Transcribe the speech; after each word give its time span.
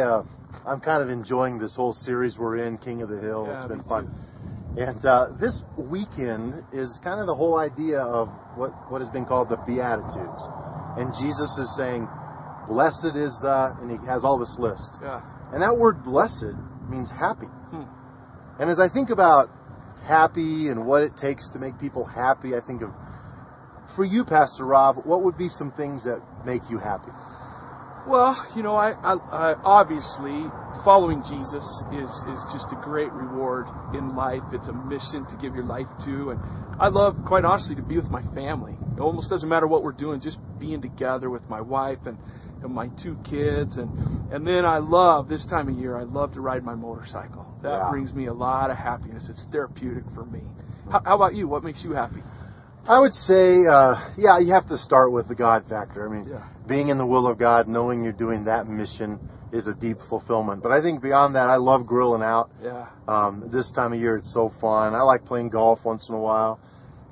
I 0.00 0.04
uh, 0.04 0.24
I'm 0.66 0.80
kind 0.80 1.02
of 1.02 1.10
enjoying 1.10 1.58
this 1.58 1.74
whole 1.74 1.92
series 1.92 2.36
we're 2.38 2.58
in, 2.58 2.78
King 2.78 3.02
of 3.02 3.08
the 3.08 3.20
Hill. 3.20 3.46
Yeah, 3.46 3.58
it's 3.58 3.68
been 3.68 3.84
fun. 3.84 4.10
And 4.76 5.04
uh, 5.04 5.28
this 5.40 5.62
weekend 5.78 6.64
is 6.72 6.98
kind 7.02 7.20
of 7.20 7.26
the 7.26 7.34
whole 7.34 7.58
idea 7.58 8.00
of 8.00 8.28
what 8.56 8.72
what 8.90 9.00
has 9.00 9.10
been 9.10 9.24
called 9.24 9.48
the 9.48 9.56
Beatitudes. 9.66 10.42
And 10.96 11.12
Jesus 11.20 11.50
is 11.58 11.76
saying, 11.76 12.08
"Blessed 12.68 13.16
is 13.16 13.36
the," 13.40 13.76
and 13.80 13.90
he 13.90 14.06
has 14.06 14.24
all 14.24 14.38
this 14.38 14.54
list. 14.58 14.90
Yeah. 15.02 15.22
And 15.52 15.62
that 15.62 15.76
word 15.76 16.02
"blessed" 16.04 16.56
means 16.88 17.08
happy. 17.10 17.46
Hmm. 17.46 17.84
And 18.60 18.70
as 18.70 18.78
I 18.78 18.88
think 18.88 19.10
about 19.10 19.48
happy 20.06 20.68
and 20.68 20.86
what 20.86 21.02
it 21.02 21.12
takes 21.20 21.48
to 21.50 21.58
make 21.58 21.78
people 21.78 22.04
happy, 22.04 22.54
I 22.54 22.60
think 22.60 22.82
of 22.82 22.90
for 23.94 24.04
you, 24.04 24.24
Pastor 24.24 24.64
Rob, 24.64 25.04
what 25.04 25.22
would 25.22 25.38
be 25.38 25.48
some 25.48 25.70
things 25.72 26.04
that 26.04 26.20
make 26.44 26.62
you 26.68 26.78
happy? 26.78 27.10
Well, 28.06 28.36
you 28.54 28.62
know, 28.62 28.76
I, 28.76 28.92
I, 29.02 29.14
I 29.32 29.54
obviously 29.64 30.46
following 30.84 31.22
Jesus 31.28 31.64
is 31.92 32.08
is 32.30 32.40
just 32.52 32.70
a 32.70 32.78
great 32.84 33.12
reward 33.12 33.66
in 33.94 34.14
life. 34.14 34.42
It's 34.52 34.68
a 34.68 34.72
mission 34.72 35.26
to 35.26 35.36
give 35.36 35.56
your 35.56 35.64
life 35.64 35.88
to, 36.04 36.30
and 36.30 36.40
I 36.78 36.86
love, 36.86 37.16
quite 37.26 37.44
honestly, 37.44 37.74
to 37.74 37.82
be 37.82 37.96
with 37.96 38.08
my 38.10 38.22
family. 38.32 38.74
It 38.96 39.00
almost 39.00 39.28
doesn't 39.28 39.48
matter 39.48 39.66
what 39.66 39.82
we're 39.82 39.90
doing, 39.92 40.20
just 40.20 40.38
being 40.60 40.80
together 40.80 41.30
with 41.30 41.42
my 41.48 41.60
wife 41.60 41.98
and, 42.06 42.16
and 42.62 42.72
my 42.72 42.88
two 43.02 43.16
kids, 43.28 43.76
and 43.76 43.90
and 44.32 44.46
then 44.46 44.64
I 44.64 44.78
love 44.78 45.28
this 45.28 45.44
time 45.46 45.68
of 45.68 45.74
year. 45.76 45.96
I 45.96 46.04
love 46.04 46.32
to 46.34 46.40
ride 46.40 46.62
my 46.62 46.76
motorcycle. 46.76 47.44
That 47.64 47.70
Yeah. 47.78 47.90
brings 47.90 48.14
me 48.14 48.26
a 48.26 48.32
lot 48.34 48.70
of 48.70 48.76
happiness. 48.76 49.26
It's 49.28 49.44
therapeutic 49.50 50.04
for 50.14 50.24
me. 50.24 50.42
How, 50.92 51.02
how 51.04 51.16
about 51.16 51.34
you? 51.34 51.48
What 51.48 51.64
makes 51.64 51.82
you 51.82 51.92
happy? 51.92 52.22
I 52.88 53.00
would 53.00 53.12
say, 53.14 53.66
uh, 53.68 54.12
yeah, 54.16 54.38
you 54.38 54.52
have 54.52 54.68
to 54.68 54.78
start 54.78 55.10
with 55.12 55.26
the 55.26 55.34
God 55.34 55.64
factor. 55.68 56.08
I 56.08 56.12
mean, 56.12 56.28
Yeah. 56.28 56.44
being 56.68 56.88
in 56.88 56.98
the 56.98 57.06
will 57.06 57.26
of 57.26 57.36
God, 57.36 57.66
knowing 57.66 58.04
you're 58.04 58.12
doing 58.12 58.44
that 58.44 58.68
mission 58.68 59.18
is 59.50 59.66
a 59.66 59.74
deep 59.74 59.98
fulfillment. 60.08 60.62
But 60.62 60.70
I 60.70 60.80
think 60.80 61.02
beyond 61.02 61.34
that, 61.34 61.50
I 61.50 61.56
love 61.56 61.84
grilling 61.86 62.22
out. 62.22 62.48
Yeah. 62.62 62.86
Um, 63.08 63.42
this 63.50 63.70
time 63.72 63.92
of 63.92 63.98
year, 63.98 64.16
it's 64.16 64.32
so 64.32 64.50
fun. 64.60 64.94
I 64.94 65.02
like 65.02 65.24
playing 65.24 65.48
golf 65.48 65.84
once 65.84 66.08
in 66.08 66.14
a 66.14 66.18
while, 66.20 66.60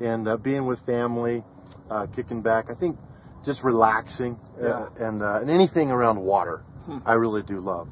and 0.01 0.29
uh, 0.29 0.37
being 0.37 0.65
with 0.67 0.79
family, 0.87 1.43
uh, 1.91 2.07
kicking 2.15 2.41
back. 2.41 2.71
I 2.71 2.75
think 2.75 2.97
just 3.45 3.65
relaxing, 3.65 4.39
uh, 4.63 4.67
Yeah. 4.67 4.87
and 5.09 5.23
uh, 5.23 5.41
and 5.41 5.51
anything 5.51 5.91
around 5.91 6.21
water, 6.21 6.63
Hmm. 6.87 6.99
I 7.05 7.15
really 7.15 7.43
do 7.43 7.61
love. 7.61 7.89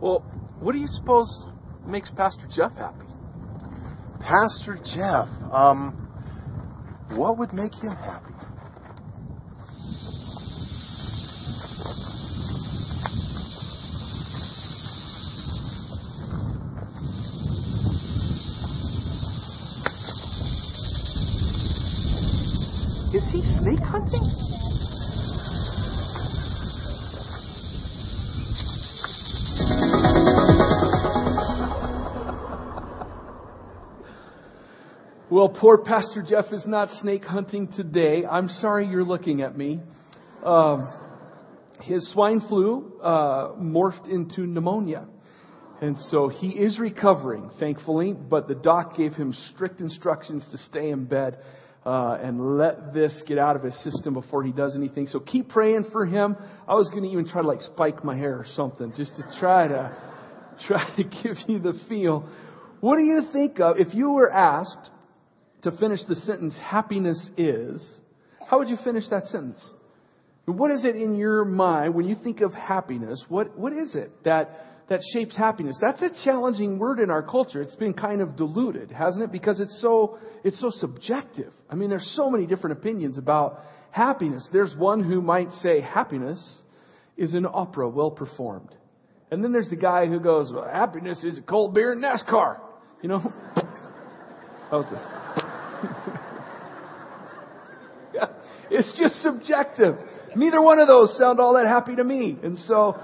Well, 0.00 0.20
what 0.60 0.72
do 0.72 0.78
you 0.78 0.86
suppose 0.88 1.46
makes 1.86 2.10
Pastor 2.10 2.46
Jeff 2.50 2.74
happy? 2.76 3.06
Pastor 4.20 4.76
Jeff, 4.82 5.28
um, 5.52 6.03
what 7.16 7.38
would 7.38 7.52
make 7.52 7.74
him 7.74 7.92
happy? 7.92 8.34
Is 23.16 23.30
he 23.30 23.42
snake 23.42 23.78
hunting? 23.78 24.63
Well, 35.34 35.48
poor 35.48 35.78
Pastor 35.78 36.22
Jeff 36.22 36.52
is 36.52 36.64
not 36.64 36.90
snake 36.92 37.24
hunting 37.24 37.66
today. 37.66 38.24
I'm 38.24 38.48
sorry 38.48 38.86
you're 38.86 39.02
looking 39.02 39.42
at 39.42 39.58
me. 39.58 39.80
Um, 40.44 40.88
his 41.82 42.08
swine 42.12 42.40
flu 42.48 43.00
uh, 43.02 43.54
morphed 43.56 44.08
into 44.08 44.46
pneumonia. 44.46 45.08
And 45.82 45.98
so 45.98 46.28
he 46.28 46.50
is 46.50 46.78
recovering, 46.78 47.50
thankfully, 47.58 48.12
but 48.12 48.46
the 48.46 48.54
doc 48.54 48.96
gave 48.96 49.14
him 49.14 49.32
strict 49.52 49.80
instructions 49.80 50.46
to 50.52 50.58
stay 50.58 50.90
in 50.90 51.06
bed 51.06 51.38
uh, 51.84 52.16
and 52.22 52.56
let 52.56 52.94
this 52.94 53.24
get 53.26 53.36
out 53.36 53.56
of 53.56 53.64
his 53.64 53.74
system 53.82 54.14
before 54.14 54.44
he 54.44 54.52
does 54.52 54.76
anything. 54.76 55.08
So 55.08 55.18
keep 55.18 55.48
praying 55.48 55.86
for 55.90 56.06
him. 56.06 56.36
I 56.68 56.74
was 56.74 56.88
going 56.90 57.02
to 57.02 57.08
even 57.08 57.26
try 57.26 57.42
to 57.42 57.48
like 57.48 57.60
spike 57.60 58.04
my 58.04 58.16
hair 58.16 58.36
or 58.36 58.46
something 58.54 58.92
just 58.96 59.16
to 59.16 59.24
try 59.40 59.66
to 59.66 59.96
try 60.68 60.94
to 60.94 61.02
give 61.02 61.38
you 61.48 61.58
the 61.58 61.76
feel. 61.88 62.24
What 62.78 62.98
do 62.98 63.02
you 63.02 63.22
think 63.32 63.58
of 63.58 63.78
if 63.78 63.94
you 63.94 64.10
were 64.10 64.30
asked 64.30 64.90
to 65.64 65.72
finish 65.72 66.00
the 66.08 66.14
sentence 66.14 66.58
"happiness 66.58 67.30
is"? 67.36 68.00
How 68.48 68.58
would 68.58 68.68
you 68.68 68.76
finish 68.84 69.08
that 69.10 69.26
sentence? 69.26 69.72
What 70.46 70.70
is 70.70 70.84
it 70.84 70.96
in 70.96 71.16
your 71.16 71.44
mind 71.44 71.94
when 71.94 72.06
you 72.06 72.16
think 72.22 72.40
of 72.40 72.52
happiness? 72.52 73.24
What 73.28 73.58
what 73.58 73.72
is 73.72 73.96
it 73.96 74.10
that 74.24 74.50
that 74.88 75.00
shapes 75.12 75.36
happiness? 75.36 75.76
That's 75.80 76.02
a 76.02 76.10
challenging 76.24 76.78
word 76.78 77.00
in 77.00 77.10
our 77.10 77.22
culture. 77.22 77.62
It's 77.62 77.74
been 77.74 77.94
kind 77.94 78.20
of 78.20 78.36
diluted, 78.36 78.90
hasn't 78.90 79.24
it? 79.24 79.32
Because 79.32 79.58
it's 79.60 79.80
so 79.80 80.18
it's 80.44 80.60
so 80.60 80.70
subjective. 80.70 81.52
I 81.70 81.74
mean, 81.74 81.90
there's 81.90 82.12
so 82.14 82.30
many 82.30 82.46
different 82.46 82.78
opinions 82.78 83.16
about 83.18 83.60
happiness. 83.90 84.46
There's 84.52 84.74
one 84.76 85.02
who 85.02 85.22
might 85.22 85.50
say 85.52 85.80
happiness 85.80 86.40
is 87.16 87.32
an 87.32 87.46
opera 87.46 87.88
well 87.88 88.10
performed. 88.10 88.74
And 89.30 89.42
then 89.42 89.52
there's 89.52 89.70
the 89.70 89.76
guy 89.76 90.06
who 90.06 90.20
goes, 90.20 90.52
well, 90.52 90.68
happiness 90.70 91.24
is 91.24 91.38
a 91.38 91.42
cold 91.42 91.74
beer 91.74 91.92
and 91.92 92.02
NASCAR. 92.02 92.58
You 93.02 93.08
know? 93.08 93.32
That 94.70 94.78
was 94.78 94.86
the 94.90 95.23
yeah, 98.14 98.26
it's 98.70 98.98
just 98.98 99.22
subjective. 99.22 99.96
Neither 100.36 100.60
one 100.60 100.78
of 100.78 100.88
those 100.88 101.16
sound 101.16 101.40
all 101.40 101.54
that 101.54 101.66
happy 101.66 101.96
to 101.96 102.04
me. 102.04 102.36
And 102.42 102.58
so, 102.58 102.98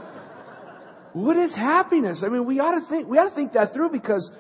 what 1.13 1.37
is 1.37 1.55
happiness? 1.55 2.23
I 2.25 2.29
mean, 2.29 2.45
we 2.45 2.61
ought 2.61 2.79
to 2.81 2.87
think, 2.89 3.09
we 3.09 3.19
ought 3.19 3.29
to 3.29 3.35
think 3.35 3.53
that 3.53 3.73
through 3.73 3.91
because 3.91 4.31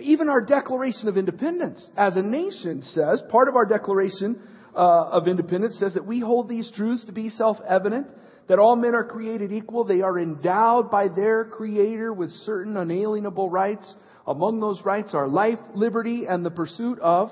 even 0.00 0.28
our 0.28 0.40
Declaration 0.40 1.08
of 1.08 1.16
Independence 1.16 1.88
as 1.96 2.16
a 2.16 2.22
nation 2.22 2.82
says, 2.82 3.22
part 3.28 3.48
of 3.48 3.56
our 3.56 3.66
Declaration 3.66 4.40
uh, 4.74 4.78
of 4.78 5.28
Independence 5.28 5.78
says 5.78 5.94
that 5.94 6.06
we 6.06 6.20
hold 6.20 6.48
these 6.48 6.70
truths 6.74 7.04
to 7.06 7.12
be 7.12 7.28
self-evident, 7.28 8.06
that 8.48 8.58
all 8.58 8.76
men 8.76 8.94
are 8.94 9.04
created 9.04 9.52
equal, 9.52 9.84
they 9.84 10.00
are 10.00 10.18
endowed 10.18 10.90
by 10.90 11.08
their 11.08 11.44
Creator 11.44 12.12
with 12.12 12.30
certain 12.30 12.76
unalienable 12.76 13.50
rights. 13.50 13.92
Among 14.26 14.60
those 14.60 14.80
rights 14.84 15.14
are 15.14 15.28
life, 15.28 15.58
liberty, 15.74 16.26
and 16.26 16.44
the 16.44 16.50
pursuit 16.50 16.98
of 17.00 17.30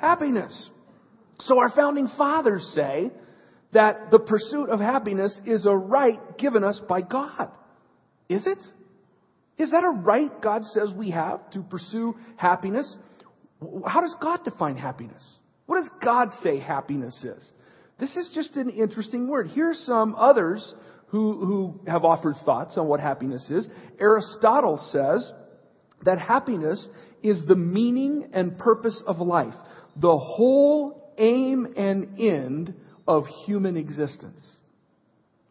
happiness. 0.00 0.70
So 1.40 1.58
our 1.58 1.70
founding 1.70 2.08
fathers 2.16 2.70
say 2.74 3.10
that 3.72 4.10
the 4.10 4.18
pursuit 4.18 4.70
of 4.70 4.80
happiness 4.80 5.40
is 5.46 5.66
a 5.66 5.76
right 5.76 6.38
given 6.38 6.64
us 6.64 6.80
by 6.88 7.02
God. 7.02 7.50
Is 8.28 8.46
it? 8.46 8.58
Is 9.58 9.72
that 9.72 9.84
a 9.84 9.90
right 9.90 10.30
God 10.40 10.64
says 10.64 10.92
we 10.96 11.10
have 11.10 11.50
to 11.50 11.62
pursue 11.62 12.16
happiness? 12.36 12.96
How 13.86 14.00
does 14.00 14.14
God 14.20 14.44
define 14.44 14.76
happiness? 14.76 15.24
What 15.66 15.80
does 15.80 15.90
God 16.02 16.30
say 16.42 16.58
happiness 16.58 17.24
is? 17.24 17.52
This 17.98 18.16
is 18.16 18.30
just 18.32 18.56
an 18.56 18.70
interesting 18.70 19.28
word. 19.28 19.48
Here's 19.48 19.78
some 19.80 20.14
others 20.14 20.74
who, 21.08 21.44
who 21.44 21.80
have 21.90 22.04
offered 22.04 22.36
thoughts 22.44 22.78
on 22.78 22.86
what 22.86 23.00
happiness 23.00 23.50
is. 23.50 23.66
Aristotle 24.00 24.78
says 24.92 25.30
that 26.04 26.18
happiness 26.18 26.86
is 27.22 27.44
the 27.46 27.56
meaning 27.56 28.30
and 28.32 28.56
purpose 28.58 29.02
of 29.06 29.18
life, 29.18 29.54
the 30.00 30.16
whole 30.16 31.12
aim 31.18 31.66
and 31.76 32.20
end 32.20 32.74
of 33.06 33.26
human 33.46 33.76
existence. 33.76 34.40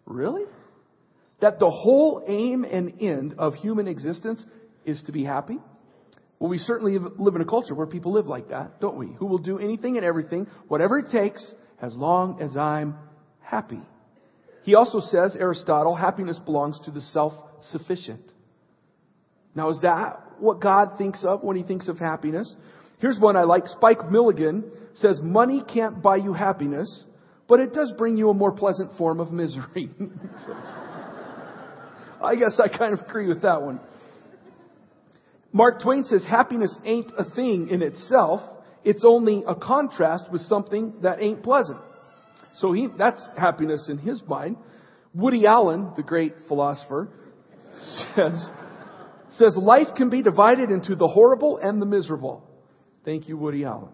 Really? 0.06 0.44
That 1.42 1.60
the 1.60 1.70
whole 1.70 2.24
aim 2.28 2.64
and 2.64 3.02
end 3.02 3.36
of 3.38 3.56
human 3.56 3.88
existence 3.88 4.44
is 4.86 5.04
to 5.06 5.12
be 5.12 5.24
happy? 5.24 5.58
Well, 6.40 6.50
we 6.50 6.60
certainly 6.60 6.98
live 7.18 7.36
in 7.36 7.42
a 7.42 7.46
culture 7.46 7.74
where 7.76 7.88
people 7.88 8.14
live 8.14 8.28
like 8.28 8.50
that, 8.50 8.80
don't 8.80 8.98
we? 8.98 9.08
Who 9.20 9.26
will 9.26 9.40
do 9.40 9.58
anything 9.58 9.98
and 9.98 10.06
everything, 10.06 10.48
whatever 10.68 11.00
it 11.00 11.08
takes, 11.12 11.44
as 11.82 11.96
long 11.96 12.42
as 12.42 12.56
I'm 12.56 12.96
happy. 13.42 13.82
He 14.64 14.76
also 14.76 15.00
says, 15.00 15.36
Aristotle, 15.40 15.96
happiness 15.96 16.40
belongs 16.40 16.80
to 16.86 16.92
the 16.92 17.02
self-sufficient. 17.02 18.22
Now, 19.56 19.70
is 19.70 19.80
that 19.82 20.22
what 20.40 20.60
God 20.62 20.98
thinks 20.98 21.24
of 21.26 21.44
when 21.44 21.58
he 21.58 21.64
thinks 21.64 21.88
of 21.88 21.98
happiness? 21.98 22.54
Here's 23.00 23.20
one 23.20 23.36
I 23.36 23.44
like. 23.44 23.68
Spike 23.68 24.10
Milligan 24.12 24.72
says, 24.94 25.20
money 25.22 25.64
can't 25.72 26.02
buy 26.02 26.18
you 26.18 26.34
happiness, 26.34 27.04
but 27.48 27.60
it 27.60 27.74
does 27.74 27.94
bring 27.98 28.18
you 28.18 28.30
a 28.30 28.34
more 28.34 28.52
pleasant 28.52 28.98
form 28.98 29.20
of 29.20 29.32
misery. 29.32 29.90
So, 30.46 30.54
I 32.24 32.36
guess 32.36 32.60
I 32.60 32.68
kind 32.68 32.94
of 32.94 33.06
agree 33.08 33.28
with 33.28 33.44
that 33.44 33.62
one. 33.62 33.80
Mark 35.54 35.82
Twain 35.82 36.04
says, 36.04 36.26
happiness 36.28 36.76
ain't 36.84 37.12
a 37.18 37.24
thing 37.36 37.70
in 37.70 37.84
itself. 37.84 38.42
It's 38.84 39.04
only 39.06 39.44
a 39.48 39.54
contrast 39.54 40.32
with 40.32 40.42
something 40.42 40.94
that 41.04 41.22
ain't 41.22 41.44
pleasant. 41.44 41.80
So 42.56 42.74
he, 42.74 42.88
that's 42.98 43.28
happiness 43.38 43.88
in 43.90 44.00
his 44.00 44.22
mind. 44.28 44.58
Woody 45.14 45.46
Allen, 45.46 45.94
the 45.96 46.04
great 46.04 46.34
philosopher, 46.48 47.10
says, 48.16 48.52
says 49.32 49.56
life 49.56 49.88
can 49.96 50.10
be 50.10 50.24
divided 50.24 50.72
into 50.72 50.96
the 50.96 51.08
horrible 51.08 51.60
and 51.62 51.82
the 51.82 51.86
miserable. 51.86 52.47
Thank 53.08 53.30
you, 53.30 53.38
Woody 53.38 53.64
Allen. 53.64 53.88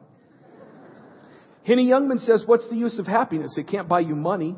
Henny 1.68 1.86
Youngman 1.86 2.18
says, 2.18 2.42
what's 2.48 2.68
the 2.68 2.75
use 2.75 2.98
of 2.98 3.06
happiness? 3.06 3.56
It 3.60 3.68
can't 3.68 3.88
buy 3.88 4.00
you 4.00 4.15
money. 4.15 4.56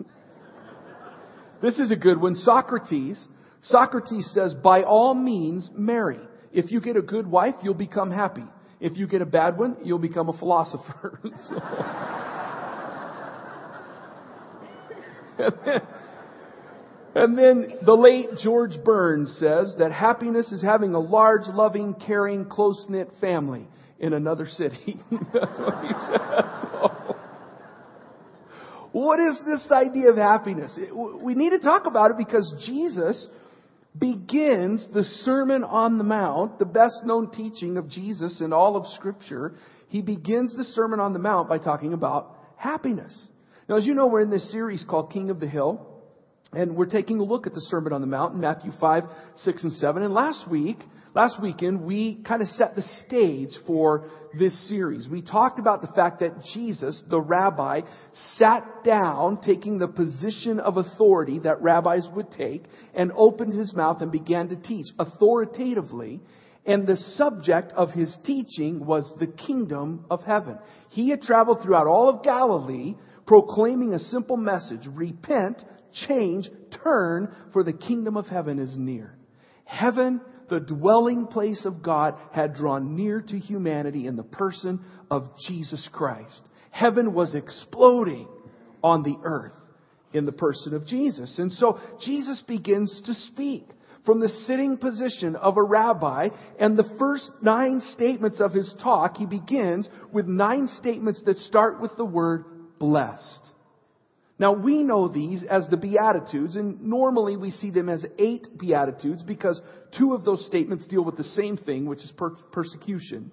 this 1.62 1.78
is 1.78 1.90
a 1.90 1.96
good 1.96 2.18
one. 2.18 2.34
Socrates, 2.34 3.22
Socrates 3.60 4.30
says, 4.32 4.54
by 4.54 4.84
all 4.84 5.12
means, 5.12 5.68
marry. 5.76 6.18
If 6.50 6.72
you 6.72 6.80
get 6.80 6.96
a 6.96 7.02
good 7.02 7.26
wife, 7.26 7.56
you'll 7.62 7.74
become 7.74 8.10
happy. 8.10 8.46
If 8.80 8.96
you 8.96 9.06
get 9.06 9.20
a 9.20 9.26
bad 9.26 9.58
one, 9.58 9.76
you'll 9.84 9.98
become 9.98 10.30
a 10.30 10.38
philosopher. 10.38 11.20
so, 15.36 15.46
and, 17.14 17.38
then, 17.38 17.78
the 17.84 17.94
late 17.94 18.30
George 18.42 18.72
Burns 18.84 19.36
says 19.38 19.74
that 19.78 19.92
happiness 19.92 20.50
is 20.50 20.62
having 20.62 20.94
a 20.94 20.98
large, 20.98 21.46
loving, 21.46 21.94
caring, 21.94 22.44
close-knit 22.44 23.08
family 23.20 23.68
in 24.00 24.12
another 24.12 24.46
city. 24.46 24.98
That's 25.10 25.58
what 25.58 25.84
he 25.84 25.92
says. 25.92 26.44
So, 26.62 27.16
what 28.92 29.18
is 29.20 29.38
this 29.44 29.70
idea 29.72 30.10
of 30.10 30.16
happiness? 30.16 30.78
We 31.20 31.34
need 31.34 31.50
to 31.50 31.58
talk 31.58 31.86
about 31.86 32.12
it 32.12 32.18
because 32.18 32.52
Jesus 32.66 33.28
begins 33.98 34.86
the 34.92 35.04
Sermon 35.24 35.62
on 35.62 35.98
the 35.98 36.04
Mount, 36.04 36.58
the 36.58 36.64
best 36.64 37.04
known 37.04 37.30
teaching 37.30 37.76
of 37.76 37.88
Jesus 37.88 38.40
in 38.40 38.52
all 38.52 38.76
of 38.76 38.86
Scripture. 38.94 39.54
He 39.88 40.02
begins 40.02 40.56
the 40.56 40.64
Sermon 40.64 41.00
on 41.00 41.12
the 41.12 41.18
Mount 41.18 41.48
by 41.48 41.58
talking 41.58 41.92
about 41.92 42.36
happiness. 42.56 43.16
Now, 43.68 43.76
as 43.76 43.86
you 43.86 43.94
know, 43.94 44.06
we're 44.06 44.22
in 44.22 44.30
this 44.30 44.50
series 44.50 44.84
called 44.88 45.12
King 45.12 45.30
of 45.30 45.40
the 45.40 45.48
Hill, 45.48 45.93
and 46.56 46.76
we're 46.76 46.86
taking 46.86 47.20
a 47.20 47.24
look 47.24 47.46
at 47.46 47.54
the 47.54 47.60
Sermon 47.60 47.92
on 47.92 48.00
the 48.00 48.06
Mount 48.06 48.34
in 48.34 48.40
Matthew 48.40 48.72
5, 48.80 49.02
6, 49.36 49.62
and 49.64 49.72
7. 49.72 50.02
And 50.02 50.14
last 50.14 50.48
week, 50.50 50.78
Last 51.14 51.40
weekend, 51.40 51.82
we 51.82 52.16
kind 52.26 52.42
of 52.42 52.48
set 52.48 52.74
the 52.74 52.82
stage 53.06 53.50
for 53.68 54.10
this 54.36 54.68
series. 54.68 55.06
We 55.08 55.22
talked 55.22 55.60
about 55.60 55.80
the 55.80 55.92
fact 55.94 56.18
that 56.20 56.42
Jesus, 56.52 57.00
the 57.08 57.20
rabbi, 57.20 57.82
sat 58.36 58.64
down, 58.84 59.40
taking 59.40 59.78
the 59.78 59.86
position 59.86 60.58
of 60.58 60.76
authority 60.76 61.38
that 61.38 61.62
rabbis 61.62 62.08
would 62.16 62.32
take, 62.32 62.64
and 62.94 63.12
opened 63.14 63.54
his 63.56 63.72
mouth 63.74 64.02
and 64.02 64.10
began 64.10 64.48
to 64.48 64.56
teach 64.56 64.86
authoritatively. 64.98 66.20
And 66.66 66.84
the 66.84 66.96
subject 66.96 67.72
of 67.74 67.90
his 67.90 68.12
teaching 68.24 68.84
was 68.84 69.12
the 69.20 69.28
kingdom 69.28 70.06
of 70.10 70.24
heaven. 70.24 70.58
He 70.88 71.10
had 71.10 71.22
traveled 71.22 71.62
throughout 71.62 71.86
all 71.86 72.08
of 72.08 72.24
Galilee, 72.24 72.96
proclaiming 73.24 73.94
a 73.94 74.00
simple 74.00 74.36
message 74.36 74.88
repent, 74.92 75.62
change, 76.08 76.48
turn, 76.82 77.34
for 77.52 77.64
the 77.64 77.72
kingdom 77.72 78.16
of 78.16 78.26
heaven 78.26 78.58
is 78.58 78.74
near. 78.76 79.16
Heaven 79.64 80.20
the 80.48 80.60
dwelling 80.60 81.26
place 81.26 81.64
of 81.64 81.82
God 81.82 82.14
had 82.32 82.54
drawn 82.54 82.96
near 82.96 83.20
to 83.20 83.38
humanity 83.38 84.06
in 84.06 84.16
the 84.16 84.22
person 84.22 84.80
of 85.10 85.28
Jesus 85.48 85.88
Christ. 85.92 86.48
Heaven 86.70 87.14
was 87.14 87.34
exploding 87.34 88.28
on 88.82 89.02
the 89.02 89.16
earth 89.22 89.54
in 90.12 90.26
the 90.26 90.32
person 90.32 90.74
of 90.74 90.86
Jesus. 90.86 91.38
And 91.38 91.52
so 91.52 91.78
Jesus 92.04 92.42
begins 92.46 93.02
to 93.06 93.14
speak 93.14 93.64
from 94.04 94.20
the 94.20 94.28
sitting 94.28 94.76
position 94.76 95.34
of 95.34 95.56
a 95.56 95.62
rabbi, 95.62 96.28
and 96.60 96.76
the 96.76 96.94
first 96.98 97.30
nine 97.40 97.80
statements 97.92 98.38
of 98.38 98.52
his 98.52 98.72
talk, 98.82 99.16
he 99.16 99.24
begins 99.24 99.88
with 100.12 100.26
nine 100.26 100.68
statements 100.68 101.22
that 101.24 101.38
start 101.38 101.80
with 101.80 101.96
the 101.96 102.04
word 102.04 102.44
blessed. 102.78 103.50
Now 104.38 104.52
we 104.52 104.82
know 104.82 105.06
these 105.06 105.44
as 105.48 105.68
the 105.68 105.76
Beatitudes, 105.76 106.56
and 106.56 106.82
normally 106.82 107.36
we 107.36 107.50
see 107.50 107.70
them 107.70 107.88
as 107.88 108.04
eight 108.18 108.58
Beatitudes 108.58 109.22
because 109.22 109.60
two 109.96 110.12
of 110.14 110.24
those 110.24 110.44
statements 110.46 110.86
deal 110.86 111.04
with 111.04 111.16
the 111.16 111.24
same 111.24 111.56
thing, 111.56 111.86
which 111.86 112.00
is 112.00 112.12
per- 112.16 112.34
persecution. 112.50 113.30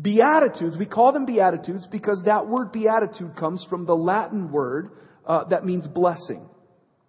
Beatitudes, 0.00 0.76
we 0.76 0.86
call 0.86 1.12
them 1.12 1.24
Beatitudes 1.24 1.86
because 1.90 2.22
that 2.24 2.48
word 2.48 2.72
Beatitude 2.72 3.36
comes 3.36 3.64
from 3.70 3.86
the 3.86 3.94
Latin 3.94 4.50
word 4.50 4.90
uh, 5.24 5.44
that 5.44 5.64
means 5.64 5.86
blessing 5.86 6.48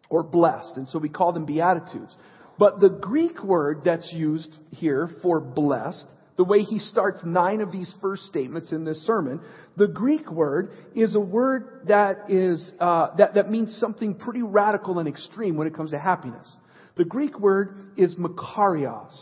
or 0.09 0.23
blessed, 0.23 0.77
and 0.77 0.87
so 0.87 0.99
we 0.99 1.09
call 1.09 1.33
them 1.33 1.45
Beatitudes. 1.45 2.15
But 2.59 2.79
the 2.79 2.89
Greek 2.89 3.43
word 3.43 3.81
that's 3.83 4.13
used 4.13 4.53
here 4.69 5.09
for 5.21 5.41
blessed 5.41 6.05
the 6.37 6.43
way 6.43 6.61
he 6.61 6.79
starts 6.79 7.21
nine 7.23 7.61
of 7.61 7.71
these 7.71 7.93
first 8.01 8.23
statements 8.23 8.71
in 8.71 8.83
this 8.83 9.05
sermon, 9.05 9.39
the 9.77 9.87
Greek 9.87 10.29
word 10.29 10.71
is 10.93 11.15
a 11.15 11.19
word 11.19 11.81
that 11.87 12.29
is 12.29 12.73
uh, 12.79 13.15
that 13.17 13.35
that 13.35 13.49
means 13.49 13.77
something 13.79 14.15
pretty 14.15 14.41
radical 14.41 14.99
and 14.99 15.07
extreme 15.07 15.55
when 15.55 15.67
it 15.67 15.75
comes 15.75 15.91
to 15.91 15.99
happiness. 15.99 16.49
The 16.97 17.05
Greek 17.05 17.39
word 17.39 17.93
is 17.97 18.15
makarios, 18.15 19.15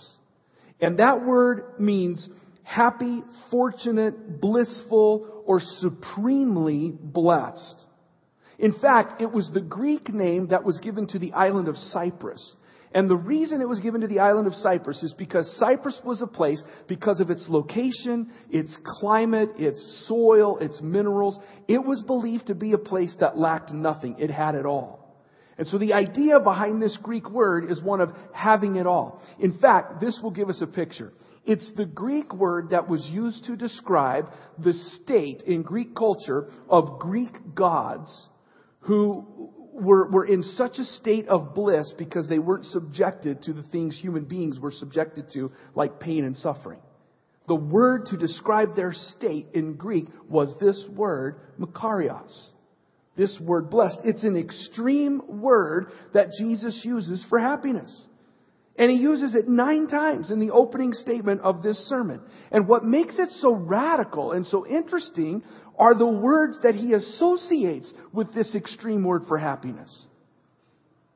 and 0.80 0.98
that 1.00 1.24
word 1.24 1.80
means 1.80 2.27
happy, 2.63 3.24
fortunate, 3.51 4.42
blissful, 4.42 5.44
or 5.45 5.60
supremely 5.60 6.94
blessed. 7.00 7.75
In 8.57 8.74
fact, 8.80 9.21
it 9.21 9.31
was 9.31 9.50
the 9.54 9.62
Greek 9.62 10.13
name 10.13 10.48
that 10.48 10.63
was 10.63 10.80
given 10.80 11.07
to 11.07 11.19
the 11.19 11.33
island 11.33 11.68
of 11.68 11.75
Cyprus. 11.75 12.54
And 12.93 13.09
the 13.09 13.17
reason 13.17 13.59
it 13.59 13.67
was 13.67 13.79
given 13.79 14.01
to 14.01 14.07
the 14.07 14.19
island 14.19 14.47
of 14.47 14.53
Cyprus 14.53 15.01
is 15.01 15.13
because 15.13 15.57
Cyprus 15.59 15.99
was 16.05 16.21
a 16.21 16.27
place, 16.27 16.61
because 16.87 17.19
of 17.19 17.31
its 17.31 17.45
location, 17.49 18.31
its 18.51 18.75
climate, 18.99 19.49
its 19.57 20.05
soil, 20.07 20.59
its 20.59 20.79
minerals, 20.81 21.39
it 21.67 21.83
was 21.83 22.03
believed 22.03 22.47
to 22.47 22.55
be 22.55 22.73
a 22.73 22.77
place 22.77 23.15
that 23.19 23.37
lacked 23.37 23.71
nothing. 23.71 24.17
It 24.19 24.29
had 24.29 24.53
it 24.55 24.65
all. 24.65 25.03
And 25.57 25.67
so 25.67 25.77
the 25.77 25.93
idea 25.93 26.39
behind 26.39 26.81
this 26.81 26.97
Greek 27.01 27.29
word 27.29 27.69
is 27.69 27.81
one 27.81 28.01
of 28.01 28.11
having 28.33 28.75
it 28.75 28.87
all. 28.87 29.21
In 29.39 29.57
fact, 29.59 29.99
this 29.99 30.19
will 30.21 30.31
give 30.31 30.49
us 30.49 30.61
a 30.61 30.67
picture. 30.67 31.13
It's 31.45 31.69
the 31.75 31.85
Greek 31.85 32.33
word 32.33 32.69
that 32.69 32.87
was 32.87 33.07
used 33.11 33.45
to 33.45 33.55
describe 33.55 34.29
the 34.57 34.73
state 34.73 35.41
in 35.41 35.61
Greek 35.61 35.95
culture 35.95 36.47
of 36.69 36.99
Greek 36.99 37.33
gods 37.53 38.29
who 38.81 39.51
were, 39.73 40.09
were 40.09 40.25
in 40.25 40.43
such 40.43 40.77
a 40.77 40.85
state 40.85 41.27
of 41.27 41.53
bliss 41.53 41.93
because 41.97 42.27
they 42.27 42.39
weren't 42.39 42.65
subjected 42.65 43.43
to 43.43 43.53
the 43.53 43.63
things 43.63 43.97
human 43.99 44.25
beings 44.25 44.59
were 44.59 44.71
subjected 44.71 45.31
to, 45.33 45.51
like 45.75 45.99
pain 45.99 46.23
and 46.23 46.37
suffering. 46.37 46.79
The 47.47 47.55
word 47.55 48.05
to 48.07 48.17
describe 48.17 48.75
their 48.75 48.93
state 48.93 49.47
in 49.53 49.73
Greek 49.75 50.07
was 50.29 50.55
this 50.59 50.81
word, 50.95 51.41
makarios. 51.59 52.31
This 53.15 53.37
word 53.39 53.69
blessed. 53.69 53.99
It's 54.05 54.23
an 54.23 54.37
extreme 54.37 55.21
word 55.41 55.87
that 56.13 56.29
Jesus 56.39 56.81
uses 56.83 57.24
for 57.29 57.39
happiness. 57.39 58.05
And 58.75 58.89
he 58.89 58.98
uses 58.98 59.36
it 59.36 59.48
nine 59.48 59.88
times 59.88 60.31
in 60.31 60.39
the 60.39 60.50
opening 60.50 60.93
statement 60.93 61.41
of 61.41 61.62
this 61.62 61.77
sermon. 61.88 62.21
And 62.51 62.67
what 62.67 62.83
makes 62.83 63.19
it 63.19 63.29
so 63.33 63.53
radical 63.53 64.31
and 64.31 64.48
so 64.48 64.65
interesting 64.65 65.43
are 65.77 65.96
the 65.96 66.08
words 66.08 66.60
that 66.63 66.75
he 66.75 66.94
associates 66.94 67.92
with 68.12 68.34
this 68.34 68.56
extreme 68.56 69.03
word 69.03 69.24
for 69.27 69.38
happiness. 69.38 70.06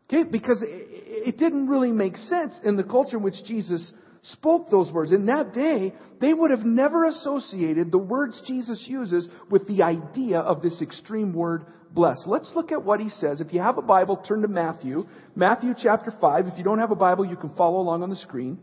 Okay, 0.09 0.23
because 0.23 0.63
it 0.63 1.37
didn't 1.37 1.67
really 1.67 1.91
make 1.91 2.15
sense 2.15 2.57
in 2.63 2.77
the 2.77 2.83
culture 2.83 3.17
in 3.17 3.23
which 3.23 3.43
Jesus 3.45 3.91
spoke 4.23 4.69
those 4.69 4.91
words. 4.91 5.11
In 5.11 5.25
that 5.25 5.53
day, 5.53 5.93
they 6.21 6.33
would 6.33 6.51
have 6.51 6.65
never 6.65 7.05
associated 7.05 7.91
the 7.91 7.97
words 7.97 8.41
Jesus 8.47 8.85
uses 8.87 9.27
with 9.49 9.67
the 9.67 9.83
idea 9.83 10.39
of 10.39 10.61
this 10.61 10.81
extreme 10.81 11.33
word 11.33 11.65
blessed. 11.91 12.23
Let's 12.25 12.51
look 12.55 12.71
at 12.71 12.83
what 12.83 12.99
he 12.99 13.09
says. 13.09 13.41
If 13.41 13.53
you 13.53 13.59
have 13.59 13.77
a 13.77 13.81
Bible, 13.81 14.17
turn 14.17 14.41
to 14.41 14.47
Matthew. 14.47 15.05
Matthew 15.35 15.73
chapter 15.77 16.13
5. 16.19 16.47
If 16.47 16.57
you 16.57 16.63
don't 16.63 16.79
have 16.79 16.91
a 16.91 16.95
Bible, 16.95 17.25
you 17.25 17.35
can 17.35 17.53
follow 17.55 17.79
along 17.79 18.03
on 18.03 18.09
the 18.09 18.15
screen. 18.15 18.59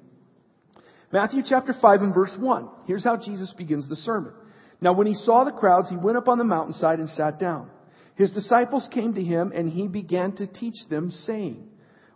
Matthew 1.13 1.43
chapter 1.47 1.75
5 1.81 2.01
and 2.01 2.15
verse 2.15 2.35
1. 2.39 2.69
Here's 2.87 3.05
how 3.05 3.17
Jesus 3.17 3.53
begins 3.57 3.89
the 3.89 3.97
sermon. 3.97 4.33
Now 4.81 4.93
when 4.93 5.07
he 5.07 5.15
saw 5.15 5.45
the 5.45 5.53
crowds, 5.53 5.91
he 5.91 5.97
went 5.97 6.17
up 6.17 6.29
on 6.29 6.39
the 6.39 6.45
mountainside 6.45 6.99
and 6.99 7.09
sat 7.11 7.39
down. 7.39 7.71
His 8.17 8.31
disciples 8.33 8.89
came 8.93 9.15
to 9.15 9.23
him 9.23 9.53
and 9.55 9.69
he 9.69 9.89
began 9.89 10.33
to 10.37 10.47
teach 10.47 10.77
them 10.89 11.11
saying, 11.11 11.69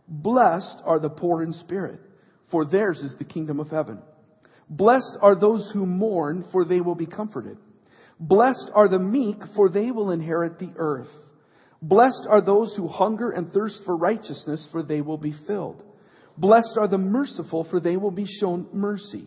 Blessed 0.06 0.80
are 0.84 1.00
the 1.00 1.10
poor 1.10 1.42
in 1.42 1.52
spirit, 1.52 2.00
for 2.50 2.64
theirs 2.64 2.98
is 3.00 3.14
the 3.18 3.24
kingdom 3.24 3.60
of 3.60 3.68
heaven. 3.68 3.98
Blessed 4.70 5.18
are 5.20 5.38
those 5.38 5.70
who 5.72 5.86
mourn, 5.86 6.44
for 6.52 6.64
they 6.64 6.80
will 6.80 6.94
be 6.94 7.06
comforted. 7.06 7.58
Blessed 8.20 8.70
are 8.74 8.88
the 8.88 8.98
meek, 8.98 9.38
for 9.54 9.68
they 9.68 9.90
will 9.90 10.10
inherit 10.10 10.58
the 10.58 10.72
earth. 10.76 11.08
Blessed 11.80 12.26
are 12.28 12.40
those 12.40 12.74
who 12.76 12.88
hunger 12.88 13.30
and 13.30 13.52
thirst 13.52 13.82
for 13.84 13.96
righteousness, 13.96 14.66
for 14.72 14.82
they 14.82 15.00
will 15.00 15.18
be 15.18 15.34
filled. 15.46 15.82
Blessed 16.36 16.76
are 16.78 16.88
the 16.88 16.98
merciful, 16.98 17.66
for 17.70 17.80
they 17.80 17.96
will 17.96 18.10
be 18.10 18.26
shown 18.26 18.68
mercy. 18.72 19.26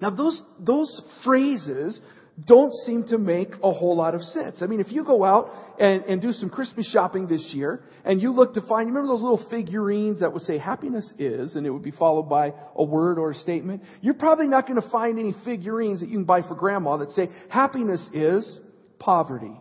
Now 0.00 0.10
those, 0.10 0.40
those 0.58 1.02
phrases 1.24 2.00
don't 2.46 2.72
seem 2.86 3.04
to 3.08 3.18
make 3.18 3.52
a 3.62 3.72
whole 3.72 3.96
lot 3.96 4.14
of 4.14 4.22
sense. 4.22 4.62
I 4.62 4.66
mean, 4.66 4.80
if 4.80 4.90
you 4.92 5.04
go 5.04 5.24
out 5.24 5.52
and, 5.78 6.04
and 6.04 6.22
do 6.22 6.32
some 6.32 6.48
Christmas 6.48 6.90
shopping 6.90 7.26
this 7.26 7.52
year 7.54 7.82
and 8.04 8.20
you 8.20 8.32
look 8.32 8.54
to 8.54 8.60
find, 8.62 8.88
you 8.88 8.94
remember 8.94 9.12
those 9.12 9.22
little 9.22 9.46
figurines 9.50 10.20
that 10.20 10.32
would 10.32 10.42
say 10.42 10.58
happiness 10.58 11.12
is 11.18 11.54
and 11.54 11.66
it 11.66 11.70
would 11.70 11.82
be 11.82 11.90
followed 11.90 12.28
by 12.28 12.54
a 12.74 12.84
word 12.84 13.18
or 13.18 13.32
a 13.32 13.34
statement? 13.34 13.82
You're 14.00 14.14
probably 14.14 14.46
not 14.46 14.66
going 14.66 14.80
to 14.80 14.88
find 14.90 15.18
any 15.18 15.34
figurines 15.44 16.00
that 16.00 16.08
you 16.08 16.16
can 16.16 16.24
buy 16.24 16.42
for 16.42 16.54
grandma 16.54 16.96
that 16.98 17.10
say 17.10 17.28
happiness 17.48 18.08
is 18.14 18.58
poverty. 18.98 19.60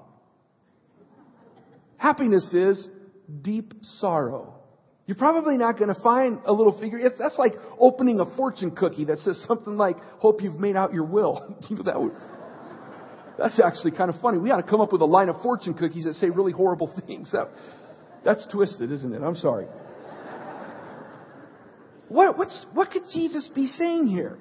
Happiness 1.98 2.54
is 2.54 2.88
deep 3.42 3.74
sorrow. 4.00 4.59
You're 5.10 5.18
probably 5.18 5.58
not 5.58 5.80
going 5.80 5.92
to 5.92 6.00
find 6.04 6.38
a 6.46 6.54
little 6.54 6.80
figure. 6.80 7.00
That's 7.18 7.40
like 7.40 7.54
opening 7.80 8.20
a 8.20 8.26
fortune 8.36 8.70
cookie 8.70 9.06
that 9.06 9.18
says 9.18 9.44
something 9.48 9.76
like, 9.76 9.98
hope 10.20 10.44
you've 10.44 10.60
made 10.60 10.76
out 10.76 10.94
your 10.94 11.04
will. 11.04 11.58
you 11.68 11.78
know, 11.78 11.82
that 11.82 12.00
would, 12.00 12.12
that's 13.36 13.60
actually 13.60 13.94
kind 13.94 14.12
of 14.12 14.22
funny. 14.22 14.38
We 14.38 14.52
ought 14.52 14.62
to 14.62 14.70
come 14.70 14.82
up 14.82 14.94
with 14.94 15.02
a 15.02 15.06
line 15.06 15.30
of 15.30 15.42
fortune 15.42 15.74
cookies 15.74 16.04
that 16.04 16.14
say 16.14 16.30
really 16.30 16.52
horrible 16.52 16.94
things. 17.08 17.32
That, 17.32 17.50
that's 18.24 18.48
twisted, 18.52 18.92
isn't 18.92 19.12
it? 19.12 19.24
I'm 19.24 19.36
sorry. 19.36 19.66
What, 22.10 22.38
what's, 22.38 22.64
what 22.76 22.92
could 22.92 23.06
Jesus 23.12 23.50
be 23.56 23.66
saying 23.66 24.06
here? 24.06 24.38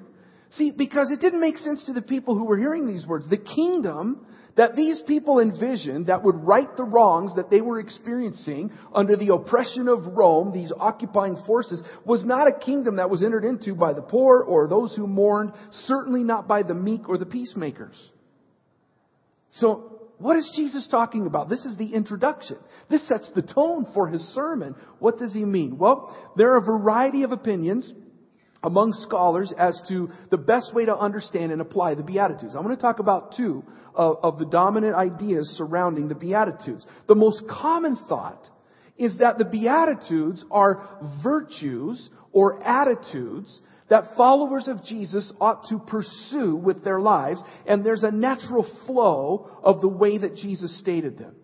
See, 0.51 0.69
because 0.69 1.09
it 1.09 1.19
didn't 1.19 1.41
make 1.41 1.57
sense 1.57 1.83
to 1.87 1.93
the 1.93 2.03
people 2.03 2.37
who 2.37 2.45
were 2.45 2.59
hearing 2.59 2.87
these 2.87 3.07
words. 3.07 3.27
The 3.27 3.37
kingdom 3.37 4.23
that 4.59 4.75
these 4.75 5.01
people 5.07 5.39
envisioned 5.39 6.07
that 6.07 6.21
would 6.21 6.35
right 6.35 6.67
the 6.75 6.83
wrongs 6.83 7.33
that 7.37 7.49
they 7.49 7.61
were 7.61 7.79
experiencing 7.79 8.69
under 8.93 9.15
the 9.15 9.33
oppression 9.33 9.87
of 9.87 10.17
Rome, 10.17 10.51
these 10.51 10.73
occupying 10.77 11.37
forces, 11.47 11.81
was 12.03 12.25
not 12.25 12.49
a 12.49 12.51
kingdom 12.51 12.97
that 12.97 13.09
was 13.09 13.23
entered 13.23 13.45
into 13.45 13.73
by 13.73 13.93
the 13.93 14.01
poor 14.01 14.41
or 14.41 14.67
those 14.67 14.93
who 14.93 15.07
mourned, 15.07 15.53
certainly 15.71 16.25
not 16.25 16.49
by 16.49 16.63
the 16.63 16.73
meek 16.73 17.07
or 17.07 17.17
the 17.17 17.25
peacemakers. 17.25 17.95
So, 19.51 20.09
what 20.17 20.35
is 20.35 20.51
Jesus 20.53 20.89
talking 20.91 21.25
about? 21.25 21.47
This 21.47 21.63
is 21.63 21.77
the 21.77 21.93
introduction. 21.93 22.57
This 22.89 23.07
sets 23.07 23.31
the 23.33 23.41
tone 23.41 23.85
for 23.93 24.09
his 24.09 24.21
sermon. 24.33 24.75
What 24.99 25.19
does 25.19 25.33
he 25.33 25.45
mean? 25.45 25.77
Well, 25.77 26.13
there 26.35 26.51
are 26.51 26.57
a 26.57 26.61
variety 26.61 27.23
of 27.23 27.31
opinions 27.31 27.89
among 28.63 28.93
scholars 28.93 29.53
as 29.57 29.81
to 29.87 30.09
the 30.31 30.37
best 30.37 30.73
way 30.73 30.85
to 30.85 30.95
understand 30.95 31.51
and 31.51 31.61
apply 31.61 31.95
the 31.95 32.03
Beatitudes. 32.03 32.55
I'm 32.55 32.63
going 32.63 32.75
to 32.75 32.81
talk 32.81 32.99
about 32.99 33.35
two 33.35 33.63
of, 33.95 34.17
of 34.21 34.39
the 34.39 34.45
dominant 34.45 34.95
ideas 34.95 35.55
surrounding 35.57 36.07
the 36.07 36.15
Beatitudes. 36.15 36.85
The 37.07 37.15
most 37.15 37.43
common 37.49 37.97
thought 38.07 38.49
is 38.97 39.17
that 39.19 39.37
the 39.37 39.45
Beatitudes 39.45 40.43
are 40.51 40.99
virtues 41.23 42.09
or 42.31 42.61
attitudes 42.63 43.61
that 43.89 44.15
followers 44.15 44.67
of 44.67 44.83
Jesus 44.83 45.31
ought 45.41 45.67
to 45.69 45.79
pursue 45.79 46.55
with 46.55 46.83
their 46.83 46.99
lives, 46.99 47.41
and 47.65 47.83
there's 47.83 48.03
a 48.03 48.11
natural 48.11 48.69
flow 48.85 49.49
of 49.63 49.81
the 49.81 49.87
way 49.87 50.17
that 50.17 50.35
Jesus 50.35 50.77
stated 50.79 51.17
them. 51.17 51.35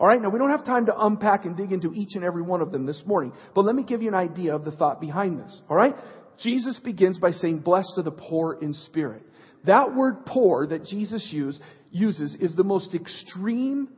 Alright, 0.00 0.22
now 0.22 0.30
we 0.30 0.38
don't 0.38 0.50
have 0.50 0.64
time 0.64 0.86
to 0.86 0.98
unpack 0.98 1.44
and 1.44 1.54
dig 1.54 1.72
into 1.72 1.92
each 1.92 2.14
and 2.14 2.24
every 2.24 2.40
one 2.40 2.62
of 2.62 2.72
them 2.72 2.86
this 2.86 3.02
morning, 3.04 3.34
but 3.54 3.66
let 3.66 3.74
me 3.74 3.82
give 3.82 4.00
you 4.00 4.08
an 4.08 4.14
idea 4.14 4.54
of 4.54 4.64
the 4.64 4.70
thought 4.70 4.98
behind 4.98 5.38
this. 5.38 5.60
Alright? 5.68 5.94
Jesus 6.42 6.78
begins 6.82 7.18
by 7.18 7.30
saying, 7.30 7.60
blessed 7.60 7.94
are 7.96 8.02
the 8.02 8.10
poor 8.10 8.58
in 8.60 8.72
spirit. 8.72 9.22
That 9.64 9.94
word 9.94 10.24
poor 10.26 10.66
that 10.66 10.84
Jesus 10.84 11.28
use, 11.32 11.58
uses 11.90 12.36
is 12.40 12.54
the 12.54 12.64
most 12.64 12.94
extreme 12.94 13.88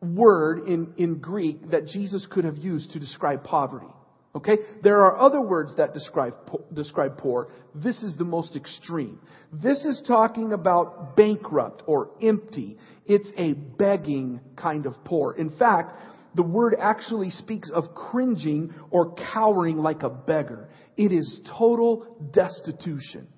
word 0.00 0.66
in, 0.68 0.94
in 0.96 1.18
Greek 1.18 1.70
that 1.70 1.86
Jesus 1.86 2.26
could 2.30 2.44
have 2.44 2.58
used 2.58 2.92
to 2.92 2.98
describe 2.98 3.44
poverty. 3.44 3.92
Okay? 4.34 4.56
There 4.82 5.02
are 5.02 5.18
other 5.18 5.42
words 5.42 5.76
that 5.76 5.92
describe, 5.92 6.34
describe 6.72 7.18
poor. 7.18 7.52
This 7.74 8.02
is 8.02 8.16
the 8.16 8.24
most 8.24 8.56
extreme. 8.56 9.20
This 9.52 9.84
is 9.84 10.02
talking 10.06 10.52
about 10.52 11.16
bankrupt 11.16 11.82
or 11.86 12.10
empty. 12.22 12.78
It's 13.06 13.30
a 13.36 13.52
begging 13.52 14.40
kind 14.56 14.86
of 14.86 14.94
poor. 15.04 15.34
In 15.34 15.50
fact, 15.58 15.92
the 16.34 16.42
word 16.42 16.74
actually 16.78 17.30
speaks 17.30 17.70
of 17.70 17.94
cringing 17.94 18.72
or 18.90 19.14
cowering 19.32 19.78
like 19.78 20.02
a 20.02 20.08
beggar. 20.10 20.68
It 20.96 21.12
is 21.12 21.40
total 21.58 22.06
destitution 22.32 23.28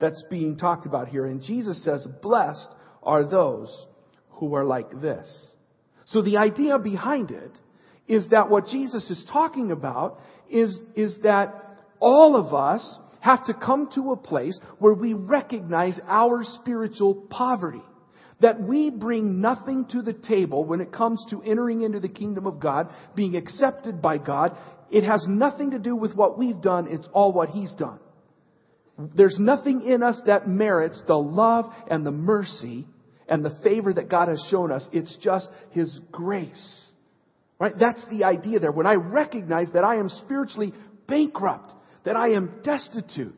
that's 0.00 0.24
being 0.30 0.56
talked 0.56 0.86
about 0.86 1.08
here. 1.08 1.26
And 1.26 1.42
Jesus 1.42 1.84
says, 1.84 2.06
blessed 2.22 2.74
are 3.02 3.24
those 3.24 3.86
who 4.30 4.54
are 4.54 4.64
like 4.64 5.00
this. 5.00 5.28
So 6.06 6.22
the 6.22 6.38
idea 6.38 6.78
behind 6.78 7.30
it 7.30 7.52
is 8.08 8.28
that 8.30 8.50
what 8.50 8.66
Jesus 8.66 9.08
is 9.10 9.24
talking 9.32 9.70
about 9.70 10.20
is, 10.48 10.76
is 10.96 11.18
that 11.22 11.54
all 12.00 12.34
of 12.34 12.52
us 12.52 12.98
have 13.20 13.44
to 13.46 13.54
come 13.54 13.88
to 13.94 14.12
a 14.12 14.16
place 14.16 14.58
where 14.78 14.94
we 14.94 15.12
recognize 15.12 16.00
our 16.08 16.42
spiritual 16.42 17.14
poverty. 17.14 17.82
That 18.40 18.60
we 18.60 18.90
bring 18.90 19.40
nothing 19.40 19.86
to 19.90 20.02
the 20.02 20.14
table 20.14 20.64
when 20.64 20.80
it 20.80 20.92
comes 20.92 21.24
to 21.30 21.42
entering 21.42 21.82
into 21.82 22.00
the 22.00 22.08
kingdom 22.08 22.46
of 22.46 22.58
God, 22.58 22.88
being 23.14 23.36
accepted 23.36 24.00
by 24.00 24.18
God. 24.18 24.56
It 24.90 25.04
has 25.04 25.24
nothing 25.28 25.72
to 25.72 25.78
do 25.78 25.94
with 25.94 26.14
what 26.14 26.38
we've 26.38 26.60
done, 26.60 26.88
it's 26.88 27.08
all 27.12 27.32
what 27.32 27.50
He's 27.50 27.74
done. 27.74 27.98
There's 29.14 29.38
nothing 29.38 29.82
in 29.82 30.02
us 30.02 30.20
that 30.26 30.46
merits 30.46 31.02
the 31.06 31.16
love 31.16 31.66
and 31.90 32.04
the 32.04 32.10
mercy 32.10 32.86
and 33.28 33.44
the 33.44 33.58
favor 33.62 33.92
that 33.92 34.08
God 34.08 34.28
has 34.28 34.44
shown 34.50 34.72
us. 34.72 34.86
It's 34.92 35.16
just 35.22 35.48
His 35.70 36.00
grace. 36.10 36.86
Right? 37.58 37.78
That's 37.78 38.04
the 38.10 38.24
idea 38.24 38.58
there. 38.58 38.72
When 38.72 38.86
I 38.86 38.94
recognize 38.94 39.68
that 39.74 39.84
I 39.84 39.96
am 39.96 40.08
spiritually 40.08 40.72
bankrupt, 41.06 41.72
that 42.04 42.16
I 42.16 42.30
am 42.30 42.60
destitute, 42.64 43.34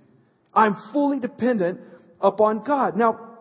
I'm 0.55 0.77
fully 0.93 1.19
dependent 1.19 1.81
upon 2.21 2.65
God. 2.65 2.97
Now, 2.97 3.32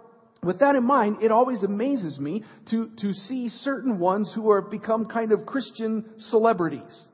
with 0.44 0.60
that 0.60 0.76
in 0.76 0.84
mind, 0.84 1.18
it 1.22 1.32
always 1.32 1.62
amazes 1.64 2.18
me 2.20 2.44
to, 2.72 2.90
to 2.98 3.14
see 3.14 3.50
certain 3.50 4.00
ones 4.00 4.32
who 4.34 4.54
have 4.56 4.72
become 4.72 5.06
kind 5.06 5.32
of 5.32 5.46
Christian 5.46 6.06
celebrities, 6.18 7.06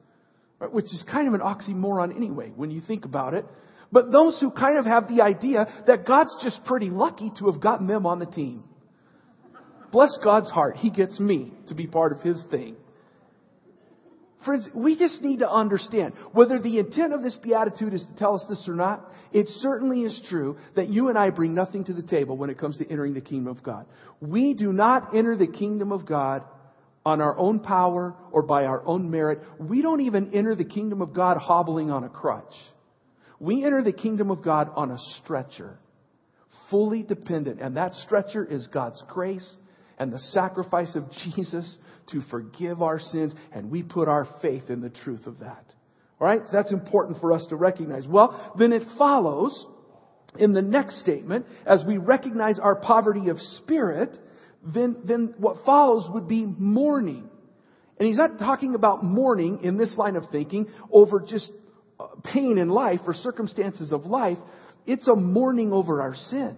right? 0.60 0.72
which 0.72 0.86
is 0.86 1.04
kind 1.12 1.28
of 1.28 1.34
an 1.34 1.42
oxymoron 1.42 2.16
anyway, 2.16 2.52
when 2.56 2.72
you 2.72 2.80
think 2.80 3.04
about 3.04 3.34
it. 3.34 3.46
But 3.92 4.12
those 4.12 4.40
who 4.40 4.52
kind 4.52 4.78
of 4.78 4.86
have 4.86 5.08
the 5.08 5.22
idea 5.22 5.68
that 5.88 6.06
God's 6.06 6.36
just 6.42 6.64
pretty 6.66 6.90
lucky 6.90 7.32
to 7.40 7.52
have 7.52 7.62
gotten 7.62 7.88
them 7.88 8.06
on 8.06 8.20
the 8.20 8.26
team. 8.26 8.64
Bless 9.92 10.18
God's 10.24 10.50
heart. 10.50 10.78
He 10.78 10.90
gets 10.90 11.20
me 11.20 11.54
to 11.68 11.76
be 11.76 11.88
part 11.88 12.12
of 12.12 12.22
His 12.22 12.44
thing. 12.50 12.76
Friends, 14.46 14.70
we 14.74 14.98
just 14.98 15.22
need 15.22 15.40
to 15.40 15.50
understand 15.50 16.14
whether 16.32 16.60
the 16.60 16.80
intent 16.80 17.14
of 17.14 17.24
this 17.24 17.36
beatitude 17.42 17.94
is 17.94 18.06
to 18.06 18.16
tell 18.16 18.36
us 18.36 18.46
this 18.48 18.66
or 18.68 18.76
not. 18.76 19.12
It 19.32 19.48
certainly 19.48 20.02
is 20.02 20.22
true 20.30 20.58
that 20.76 20.90
you 20.90 21.10
and 21.10 21.18
I 21.18 21.32
bring 21.32 21.54
nothing 21.54 21.84
to 21.86 21.94
the 21.94 22.04
table 22.04 22.38
when 22.38 22.50
it 22.50 22.58
comes 22.58 22.78
to 22.78 22.90
entering 22.90 23.14
the 23.14 23.22
kingdom 23.22 23.48
of 23.48 23.64
God. 23.64 23.86
We 24.22 24.54
do 24.54 24.72
not 24.72 25.16
enter 25.16 25.36
the 25.36 25.48
kingdom 25.48 25.92
of 25.92 26.06
God 26.06 26.44
on 27.06 27.20
our 27.20 27.38
own 27.38 27.62
power 27.62 28.16
or 28.32 28.44
by 28.44 28.66
our 28.66 28.86
own 28.86 29.10
merit. 29.10 29.40
We 29.60 29.82
don't 29.82 30.02
even 30.02 30.34
enter 30.34 30.56
the 30.56 30.66
kingdom 30.66 31.02
of 31.02 31.14
God 31.14 31.38
hobbling 31.38 31.90
on 31.90 32.04
a 32.04 32.10
crutch. 32.10 32.54
We 33.40 33.66
enter 33.66 33.82
the 33.82 33.94
kingdom 33.94 34.32
of 34.32 34.44
God 34.44 34.70
on 34.76 34.92
a 34.92 34.98
stretcher, 35.16 35.78
fully 36.70 37.04
dependent. 37.04 37.62
And 37.62 37.78
that 37.78 37.96
stretcher 37.96 38.46
is 38.46 38.68
God's 38.68 39.02
grace 39.10 39.48
and 39.98 40.12
the 40.12 40.20
sacrifice 40.20 40.96
of 40.96 41.06
Jesus 41.12 41.78
to 42.12 42.22
forgive 42.30 42.82
our 42.82 43.00
sins, 43.00 43.34
and 43.52 43.72
we 43.72 43.84
put 43.84 44.08
our 44.08 44.28
faith 44.42 44.70
in 44.70 44.82
the 44.82 44.90
truth 44.90 45.26
of 45.26 45.40
that. 45.40 45.66
Alright? 46.20 46.44
That's 46.52 46.72
important 46.72 47.20
for 47.20 47.34
us 47.34 47.46
to 47.50 47.56
recognize. 47.56 48.08
Well, 48.08 48.56
then 48.58 48.74
it 48.74 48.84
follows 48.98 49.66
in 50.38 50.54
the 50.54 50.62
next 50.62 51.00
statement, 51.00 51.46
as 51.66 51.84
we 51.86 51.98
recognize 51.98 52.60
our 52.60 52.76
poverty 52.76 53.30
of 53.30 53.40
spirit, 53.40 54.18
then, 54.64 54.98
then 55.06 55.34
what 55.38 55.66
follows 55.66 56.08
would 56.14 56.28
be 56.28 56.46
mourning. 56.46 57.30
And 58.00 58.08
he's 58.08 58.18
not 58.18 58.38
talking 58.38 58.76
about 58.76 59.04
mourning 59.04 59.64
in 59.64 59.78
this 59.78 59.96
line 59.98 60.16
of 60.16 60.26
thinking 60.32 60.68
over 60.92 61.20
just 61.20 61.52
uh, 62.00 62.08
pain 62.24 62.58
in 62.58 62.70
life 62.70 63.00
or 63.08 63.14
circumstances 63.14 63.92
of 63.92 64.06
life. 64.06 64.38
It's 64.86 65.08
a 65.08 65.16
mourning 65.16 65.74
over 65.74 66.02
our 66.02 66.14
sin 66.14 66.58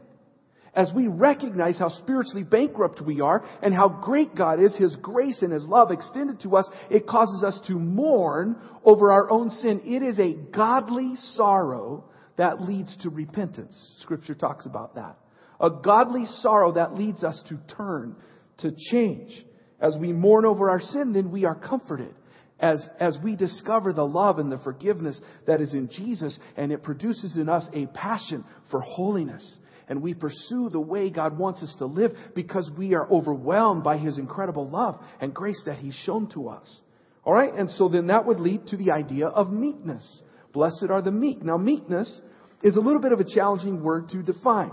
as 0.73 0.91
we 0.93 1.07
recognize 1.07 1.79
how 1.79 1.89
spiritually 1.89 2.43
bankrupt 2.43 3.01
we 3.01 3.21
are 3.21 3.43
and 3.61 3.73
how 3.73 3.89
great 3.89 4.35
God 4.35 4.61
is, 4.61 4.75
His 4.75 4.95
grace 4.97 5.41
and 5.41 5.51
His 5.51 5.65
love 5.65 5.91
extended 5.91 6.41
to 6.41 6.55
us, 6.55 6.69
it 6.89 7.07
causes 7.07 7.43
us 7.43 7.59
to 7.67 7.73
mourn 7.73 8.55
over 8.83 9.11
our 9.11 9.29
own 9.31 9.49
sin. 9.49 9.81
It 9.85 10.03
is 10.03 10.19
a 10.19 10.33
godly 10.55 11.13
sorrow 11.33 12.05
that 12.38 12.61
leads 12.61 12.95
to 12.97 13.09
repentance. 13.09 13.75
Scripture 13.99 14.35
talks 14.35 14.65
about 14.65 14.95
that. 14.95 15.17
A 15.59 15.69
godly 15.69 16.25
sorrow 16.25 16.73
that 16.73 16.95
leads 16.95 17.23
us 17.23 17.41
to 17.49 17.59
turn, 17.75 18.15
to 18.59 18.71
change. 18.91 19.45
As 19.81 19.97
we 19.99 20.13
mourn 20.13 20.45
over 20.45 20.69
our 20.69 20.79
sin, 20.79 21.13
then 21.13 21.31
we 21.31 21.45
are 21.45 21.55
comforted. 21.55 22.13
As, 22.59 22.85
as 22.99 23.17
we 23.23 23.38
discover 23.38 23.93
the 23.93 24.05
love 24.05 24.38
and 24.38 24.51
the 24.51 24.57
forgiveness 24.57 25.19
that 25.47 25.61
is 25.61 25.73
in 25.73 25.89
Jesus, 25.89 26.38
and 26.57 26.73
it 26.73 26.83
produces 26.83 27.38
in 27.38 27.47
us 27.47 27.65
a 27.73 27.85
passion 27.88 28.43
for 28.69 28.81
holiness 28.81 29.57
and 29.89 30.01
we 30.01 30.13
pursue 30.13 30.69
the 30.69 30.79
way 30.79 31.10
God 31.10 31.38
wants 31.38 31.63
us 31.63 31.75
to 31.79 31.86
live 31.86 32.12
because 32.36 32.69
we 32.77 32.93
are 32.93 33.12
overwhelmed 33.12 33.84
by 33.84 33.98
His 33.98 34.17
incredible 34.17 34.69
love 34.69 35.01
and 35.19 35.34
grace 35.34 35.62
that 35.65 35.79
He's 35.79 35.96
shown 36.05 36.29
to 36.34 36.48
us. 36.50 36.81
Alright? 37.25 37.55
And 37.55 37.69
so 37.72 37.89
then 37.89 38.08
that 38.08 38.25
would 38.25 38.39
lead 38.39 38.67
to 38.67 38.77
the 38.77 38.91
idea 38.91 39.27
of 39.27 39.51
meekness. 39.51 40.22
Blessed 40.53 40.86
are 40.89 41.01
the 41.01 41.12
meek. 41.12 41.43
Now 41.43 41.58
meekness 41.58 42.22
is 42.63 42.77
a 42.77 42.81
little 42.81 43.01
bit 43.01 43.12
of 43.12 43.19
a 43.19 43.24
challenging 43.24 43.84
word 43.84 44.10
to 44.10 44.22
define. 44.22 44.72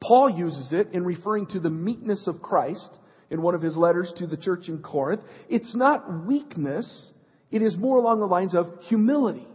Paul 0.00 0.30
uses 0.30 0.72
it 0.72 0.88
in 0.92 1.04
referring 1.04 1.46
to 1.48 1.60
the 1.60 1.70
meekness 1.70 2.26
of 2.26 2.42
Christ 2.42 2.98
in 3.30 3.40
one 3.40 3.54
of 3.54 3.62
his 3.62 3.76
letters 3.76 4.12
to 4.18 4.26
the 4.26 4.36
church 4.36 4.68
in 4.68 4.82
Corinth. 4.82 5.22
It's 5.48 5.74
not 5.74 6.26
weakness, 6.26 7.12
it 7.50 7.62
is 7.62 7.76
more 7.76 7.98
along 7.98 8.20
the 8.20 8.26
lines 8.26 8.54
of 8.54 8.66
humility 8.88 9.46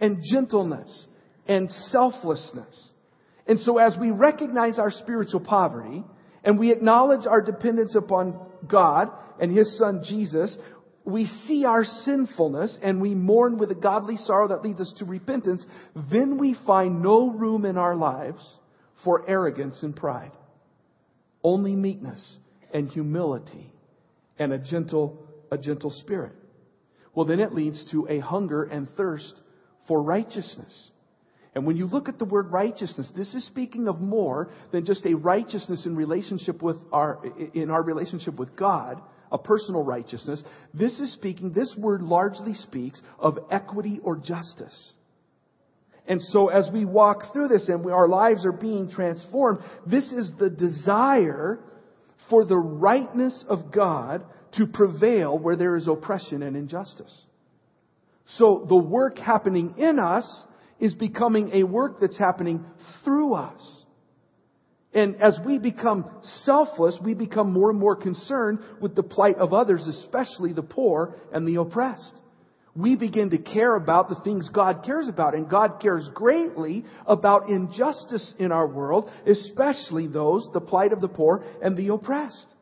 and 0.00 0.18
gentleness 0.32 1.06
and 1.46 1.70
selflessness. 1.70 2.91
And 3.46 3.58
so 3.60 3.78
as 3.78 3.96
we 4.00 4.10
recognize 4.10 4.78
our 4.78 4.90
spiritual 4.90 5.40
poverty 5.40 6.04
and 6.44 6.58
we 6.58 6.72
acknowledge 6.72 7.26
our 7.26 7.40
dependence 7.40 7.94
upon 7.94 8.38
God 8.68 9.10
and 9.40 9.56
His 9.56 9.78
Son 9.78 10.04
Jesus, 10.06 10.56
we 11.04 11.24
see 11.24 11.64
our 11.64 11.84
sinfulness 11.84 12.78
and 12.82 13.00
we 13.00 13.14
mourn 13.14 13.58
with 13.58 13.70
a 13.70 13.76
godly 13.76 14.16
sorrow 14.16 14.48
that 14.48 14.62
leads 14.62 14.80
us 14.80 14.92
to 14.98 15.04
repentance, 15.04 15.64
then 16.10 16.38
we 16.38 16.56
find 16.66 17.02
no 17.02 17.30
room 17.30 17.64
in 17.64 17.76
our 17.76 17.96
lives 17.96 18.58
for 19.04 19.28
arrogance 19.28 19.82
and 19.82 19.96
pride. 19.96 20.32
Only 21.42 21.74
meekness 21.74 22.38
and 22.72 22.88
humility 22.88 23.72
and 24.38 24.52
a 24.52 24.58
gentle, 24.58 25.26
a 25.50 25.58
gentle 25.58 25.90
spirit. 25.90 26.32
Well, 27.14 27.26
then 27.26 27.40
it 27.40 27.52
leads 27.52 27.84
to 27.90 28.06
a 28.08 28.20
hunger 28.20 28.62
and 28.62 28.88
thirst 28.96 29.40
for 29.88 30.00
righteousness. 30.02 30.90
And 31.54 31.66
when 31.66 31.76
you 31.76 31.86
look 31.86 32.08
at 32.08 32.18
the 32.18 32.24
word 32.24 32.50
righteousness, 32.50 33.10
this 33.14 33.34
is 33.34 33.46
speaking 33.46 33.86
of 33.86 34.00
more 34.00 34.50
than 34.70 34.86
just 34.86 35.04
a 35.04 35.14
righteousness 35.14 35.84
in 35.84 35.94
relationship 35.94 36.62
with 36.62 36.78
our, 36.90 37.22
in 37.52 37.70
our 37.70 37.82
relationship 37.82 38.38
with 38.38 38.56
God, 38.56 39.02
a 39.30 39.36
personal 39.36 39.82
righteousness. 39.84 40.42
This 40.72 40.98
is 40.98 41.12
speaking, 41.12 41.52
this 41.52 41.74
word 41.76 42.02
largely 42.02 42.54
speaks 42.54 43.02
of 43.18 43.38
equity 43.50 44.00
or 44.02 44.16
justice. 44.16 44.92
And 46.06 46.20
so 46.20 46.48
as 46.48 46.68
we 46.72 46.84
walk 46.84 47.32
through 47.32 47.48
this 47.48 47.68
and 47.68 47.84
we, 47.84 47.92
our 47.92 48.08
lives 48.08 48.44
are 48.46 48.52
being 48.52 48.90
transformed, 48.90 49.60
this 49.86 50.10
is 50.10 50.32
the 50.38 50.50
desire 50.50 51.60
for 52.30 52.44
the 52.44 52.56
rightness 52.56 53.44
of 53.48 53.72
God 53.72 54.24
to 54.56 54.66
prevail 54.66 55.38
where 55.38 55.56
there 55.56 55.76
is 55.76 55.86
oppression 55.86 56.42
and 56.42 56.56
injustice. 56.56 57.14
So 58.24 58.64
the 58.68 58.76
work 58.76 59.18
happening 59.18 59.74
in 59.78 59.98
us 59.98 60.46
is 60.82 60.94
becoming 60.94 61.52
a 61.52 61.62
work 61.62 62.00
that's 62.00 62.18
happening 62.18 62.66
through 63.04 63.34
us. 63.34 63.84
And 64.92 65.22
as 65.22 65.38
we 65.46 65.58
become 65.58 66.04
selfless, 66.44 66.98
we 67.02 67.14
become 67.14 67.52
more 67.52 67.70
and 67.70 67.78
more 67.78 67.94
concerned 67.94 68.58
with 68.80 68.96
the 68.96 69.04
plight 69.04 69.38
of 69.38 69.54
others, 69.54 69.86
especially 69.86 70.52
the 70.52 70.62
poor 70.62 71.14
and 71.32 71.46
the 71.46 71.60
oppressed. 71.60 72.20
We 72.74 72.96
begin 72.96 73.30
to 73.30 73.38
care 73.38 73.76
about 73.76 74.08
the 74.08 74.20
things 74.24 74.48
God 74.48 74.82
cares 74.84 75.06
about, 75.06 75.34
and 75.34 75.48
God 75.48 75.78
cares 75.80 76.10
greatly 76.12 76.84
about 77.06 77.48
injustice 77.48 78.34
in 78.38 78.50
our 78.50 78.66
world, 78.66 79.08
especially 79.26 80.08
those, 80.08 80.48
the 80.52 80.60
plight 80.60 80.92
of 80.92 81.00
the 81.00 81.08
poor 81.08 81.44
and 81.62 81.76
the 81.76 81.88
oppressed. 81.92 82.54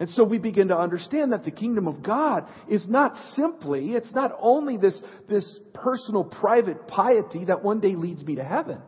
And 0.00 0.08
so 0.08 0.24
we 0.24 0.38
begin 0.38 0.68
to 0.68 0.76
understand 0.78 1.32
that 1.32 1.44
the 1.44 1.50
kingdom 1.50 1.86
of 1.86 2.02
God 2.02 2.48
is 2.66 2.88
not 2.88 3.16
simply, 3.34 3.90
it's 3.90 4.14
not 4.14 4.34
only 4.40 4.78
this, 4.78 5.00
this 5.28 5.60
personal 5.74 6.24
private 6.24 6.88
piety 6.88 7.44
that 7.44 7.62
one 7.62 7.80
day 7.80 7.94
leads 7.94 8.24
me 8.24 8.36
to 8.36 8.44
heaven, 8.44 8.80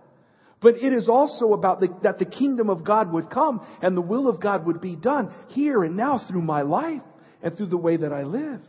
but 0.63 0.77
it 0.77 0.95
is 0.95 1.11
also 1.11 1.53
about 1.53 1.81
the, 1.81 1.89
that 2.03 2.19
the 2.19 2.25
kingdom 2.25 2.71
of 2.71 2.83
God 2.83 3.13
would 3.13 3.29
come 3.29 3.61
and 3.83 3.95
the 3.95 4.01
will 4.01 4.27
of 4.27 4.41
God 4.41 4.65
would 4.65 4.81
be 4.81 4.97
done 4.97 5.31
here 5.49 5.85
and 5.85 5.99
now 5.99 6.19
through 6.27 6.41
my 6.41 6.63
life 6.63 7.03
and 7.43 7.55
through 7.55 7.67
the 7.67 7.77
way 7.77 7.99
that 7.99 8.13
I 8.13 8.23
live. 8.23 8.61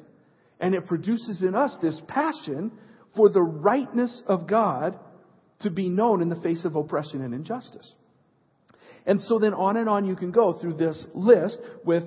And 0.59 0.75
it 0.75 0.85
produces 0.85 1.43
in 1.43 1.55
us 1.55 1.77
this 1.81 2.01
passion 2.09 2.73
for 3.15 3.29
the 3.29 3.41
rightness 3.41 4.21
of 4.27 4.49
God 4.49 4.99
to 5.61 5.69
be 5.69 5.87
known 5.87 6.21
in 6.21 6.27
the 6.27 6.41
face 6.41 6.65
of 6.65 6.75
oppression 6.75 7.23
and 7.23 7.33
injustice. 7.33 7.89
And 9.05 9.21
so 9.21 9.39
then 9.39 9.53
on 9.53 9.77
and 9.77 9.87
on 9.87 10.05
you 10.05 10.15
can 10.15 10.31
go 10.31 10.59
through 10.59 10.73
this 10.75 11.05
list 11.13 11.57
with 11.85 12.03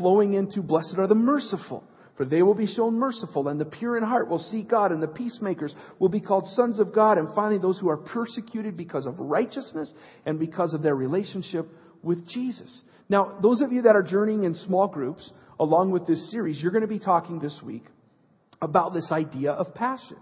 flowing 0.00 0.34
into 0.34 0.62
blessed 0.62 0.96
are 0.98 1.06
the 1.06 1.14
merciful, 1.14 1.84
for 2.16 2.24
they 2.24 2.42
will 2.42 2.54
be 2.54 2.66
shown 2.66 2.98
merciful, 2.98 3.46
and 3.48 3.60
the 3.60 3.64
pure 3.64 3.96
in 3.96 4.02
heart 4.02 4.28
will 4.28 4.40
see 4.40 4.62
God, 4.62 4.90
and 4.90 5.02
the 5.02 5.06
peacemakers 5.06 5.74
will 6.00 6.08
be 6.08 6.20
called 6.20 6.46
sons 6.48 6.80
of 6.80 6.92
God, 6.92 7.18
and 7.18 7.32
finally 7.34 7.58
those 7.58 7.78
who 7.78 7.88
are 7.88 7.96
persecuted 7.96 8.76
because 8.76 9.06
of 9.06 9.18
righteousness 9.18 9.92
and 10.26 10.38
because 10.40 10.74
of 10.74 10.82
their 10.82 10.96
relationship 10.96 11.68
with 12.02 12.26
Jesus. 12.26 12.82
Now, 13.08 13.38
those 13.42 13.60
of 13.60 13.72
you 13.72 13.82
that 13.82 13.96
are 13.96 14.02
journeying 14.02 14.44
in 14.44 14.54
small 14.54 14.88
groups 14.88 15.30
along 15.58 15.90
with 15.90 16.06
this 16.06 16.30
series, 16.30 16.60
you're 16.60 16.72
going 16.72 16.82
to 16.82 16.88
be 16.88 16.98
talking 16.98 17.38
this 17.38 17.60
week 17.64 17.84
about 18.62 18.94
this 18.94 19.10
idea 19.12 19.52
of 19.52 19.74
passion. 19.74 20.16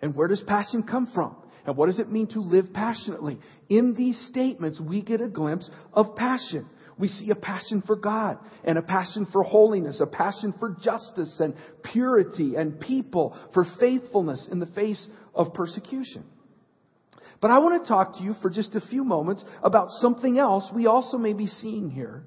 And 0.00 0.14
where 0.14 0.28
does 0.28 0.42
passion 0.46 0.82
come 0.82 1.10
from? 1.14 1.36
And 1.64 1.76
what 1.76 1.86
does 1.86 2.00
it 2.00 2.10
mean 2.10 2.26
to 2.28 2.40
live 2.40 2.72
passionately? 2.72 3.38
In 3.68 3.94
these 3.94 4.20
statements, 4.30 4.80
we 4.80 5.02
get 5.02 5.20
a 5.20 5.28
glimpse 5.28 5.70
of 5.92 6.16
passion. 6.16 6.66
We 7.02 7.08
see 7.08 7.30
a 7.30 7.34
passion 7.34 7.82
for 7.84 7.96
God 7.96 8.38
and 8.62 8.78
a 8.78 8.82
passion 8.82 9.26
for 9.32 9.42
holiness, 9.42 10.00
a 10.00 10.06
passion 10.06 10.54
for 10.60 10.76
justice 10.80 11.40
and 11.40 11.52
purity 11.82 12.54
and 12.54 12.78
people, 12.78 13.36
for 13.52 13.66
faithfulness 13.80 14.46
in 14.48 14.60
the 14.60 14.66
face 14.66 15.08
of 15.34 15.52
persecution. 15.52 16.22
But 17.40 17.50
I 17.50 17.58
want 17.58 17.82
to 17.82 17.88
talk 17.88 18.18
to 18.18 18.22
you 18.22 18.36
for 18.40 18.50
just 18.50 18.76
a 18.76 18.80
few 18.80 19.02
moments 19.02 19.44
about 19.64 19.90
something 19.90 20.38
else 20.38 20.70
we 20.72 20.86
also 20.86 21.18
may 21.18 21.32
be 21.32 21.48
seeing 21.48 21.90
here 21.90 22.22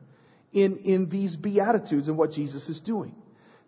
in, 0.51 0.79
in 0.79 1.07
these 1.07 1.37
Beatitudes 1.37 2.09
and 2.09 2.17
what 2.17 2.31
Jesus 2.31 2.67
is 2.67 2.81
doing. 2.81 3.15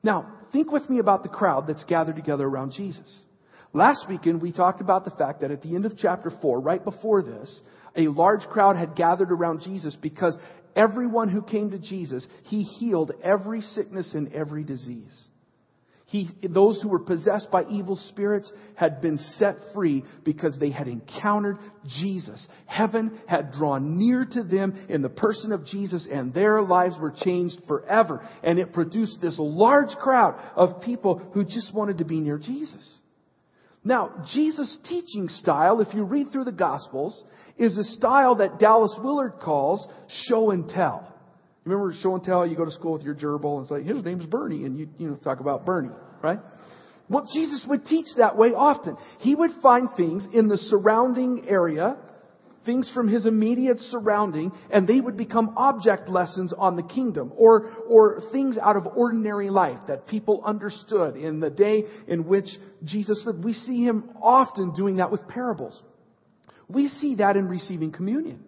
Now, 0.04 0.34
think 0.52 0.74
with 0.74 0.90
me 0.90 1.00
about 1.00 1.24
the 1.24 1.30
crowd 1.30 1.68
that's 1.68 1.86
gathered 1.86 2.18
together 2.18 2.46
around 2.46 2.74
Jesus. 2.74 3.24
Last 3.72 4.08
weekend, 4.10 4.42
we 4.42 4.52
talked 4.52 4.82
about 4.82 5.06
the 5.06 5.12
fact 5.12 5.40
that 5.40 5.52
at 5.52 5.62
the 5.62 5.74
end 5.74 5.86
of 5.86 5.98
chapter 5.98 6.34
4, 6.42 6.60
right 6.60 6.84
before 6.84 7.22
this, 7.22 7.62
a 7.96 8.10
large 8.10 8.42
crowd 8.42 8.76
had 8.76 8.96
gathered 8.96 9.32
around 9.32 9.62
Jesus 9.62 9.98
because 10.02 10.38
everyone 10.78 11.30
who 11.30 11.42
came 11.42 11.72
to 11.72 11.80
Jesus, 11.80 12.26
he 12.44 12.64
healed 12.64 13.12
every 13.24 13.62
sickness 13.62 14.14
and 14.14 14.34
every 14.34 14.64
disease. 14.64 15.28
He, 16.08 16.30
those 16.42 16.82
who 16.82 16.88
were 16.88 17.00
possessed 17.00 17.52
by 17.52 17.66
evil 17.66 17.98
spirits 17.98 18.50
had 18.76 19.02
been 19.02 19.18
set 19.18 19.58
free 19.74 20.06
because 20.24 20.58
they 20.58 20.70
had 20.70 20.88
encountered 20.88 21.58
Jesus. 21.86 22.48
Heaven 22.66 23.20
had 23.28 23.52
drawn 23.52 23.98
near 23.98 24.24
to 24.24 24.44
them 24.44 24.86
in 24.88 25.02
the 25.02 25.10
person 25.10 25.52
of 25.52 25.66
Jesus 25.66 26.08
and 26.10 26.34
their 26.34 26.62
lives 26.62 26.96
were 26.98 27.14
changed 27.14 27.60
forever. 27.68 28.26
And 28.42 28.58
it 28.58 28.72
produced 28.72 29.20
this 29.20 29.36
large 29.38 29.94
crowd 29.98 30.40
of 30.56 30.82
people 30.82 31.18
who 31.34 31.44
just 31.44 31.74
wanted 31.74 31.98
to 31.98 32.06
be 32.06 32.22
near 32.22 32.38
Jesus. 32.38 32.88
Now, 33.88 34.12
Jesus' 34.34 34.78
teaching 34.84 35.30
style, 35.30 35.80
if 35.80 35.94
you 35.94 36.04
read 36.04 36.34
through 36.34 36.44
the 36.44 36.52
Gospels, 36.52 37.24
is 37.58 37.78
a 37.78 37.86
style 37.86 38.36
that 38.36 38.60
Dallas 38.60 38.94
Willard 39.02 39.36
calls 39.42 39.88
show 40.28 40.52
and 40.52 40.68
tell. 40.68 41.08
Remember 41.64 41.94
show 42.02 42.16
and 42.16 42.24
tell? 42.24 42.46
You 42.46 42.58
go 42.58 42.66
to 42.66 42.72
school 42.72 42.92
with 42.92 43.04
your 43.04 43.16
gerbil 43.16 43.60
and 43.60 43.72
like, 43.72 43.86
his 43.86 44.04
name's 44.04 44.26
Bernie, 44.26 44.66
and 44.66 44.78
you, 44.78 44.90
you 44.98 45.08
know, 45.08 45.16
talk 45.16 45.40
about 45.40 45.66
Bernie, 45.66 45.96
right? 46.22 46.40
Well, 47.10 47.30
Jesus 47.34 47.66
would 47.70 47.86
teach 47.86 48.08
that 48.18 48.38
way 48.38 48.50
often. 48.50 48.98
He 49.20 49.34
would 49.36 49.52
find 49.64 49.88
things 49.96 50.28
in 50.34 50.50
the 50.50 50.58
surrounding 50.58 51.46
area 51.48 51.96
things 52.68 52.92
from 52.94 53.08
his 53.08 53.26
immediate 53.26 53.80
surrounding, 53.80 54.52
and 54.70 54.88
they 54.88 55.00
would 55.00 55.18
become 55.18 55.56
object 55.58 56.08
lessons 56.08 56.54
on 56.56 56.76
the 56.76 56.84
kingdom, 56.84 57.34
or, 57.36 57.72
or 57.90 58.22
things 58.32 58.60
out 58.62 58.76
of 58.76 58.86
ordinary 58.86 59.50
life 59.50 59.80
that 59.88 60.06
people 60.06 60.44
understood 60.46 61.16
in 61.16 61.40
the 61.40 61.50
day 61.50 61.86
in 62.08 62.28
which 62.28 62.50
Jesus 62.84 63.24
lived. 63.26 63.44
We 63.44 63.54
see 63.54 63.84
him 63.84 64.12
often 64.22 64.76
doing 64.76 64.98
that 64.98 65.12
with 65.12 65.28
parables. 65.28 65.82
We 66.68 66.90
see 66.90 67.16
that 67.16 67.36
in 67.36 67.48
receiving 67.48 67.92
communion. 67.92 68.44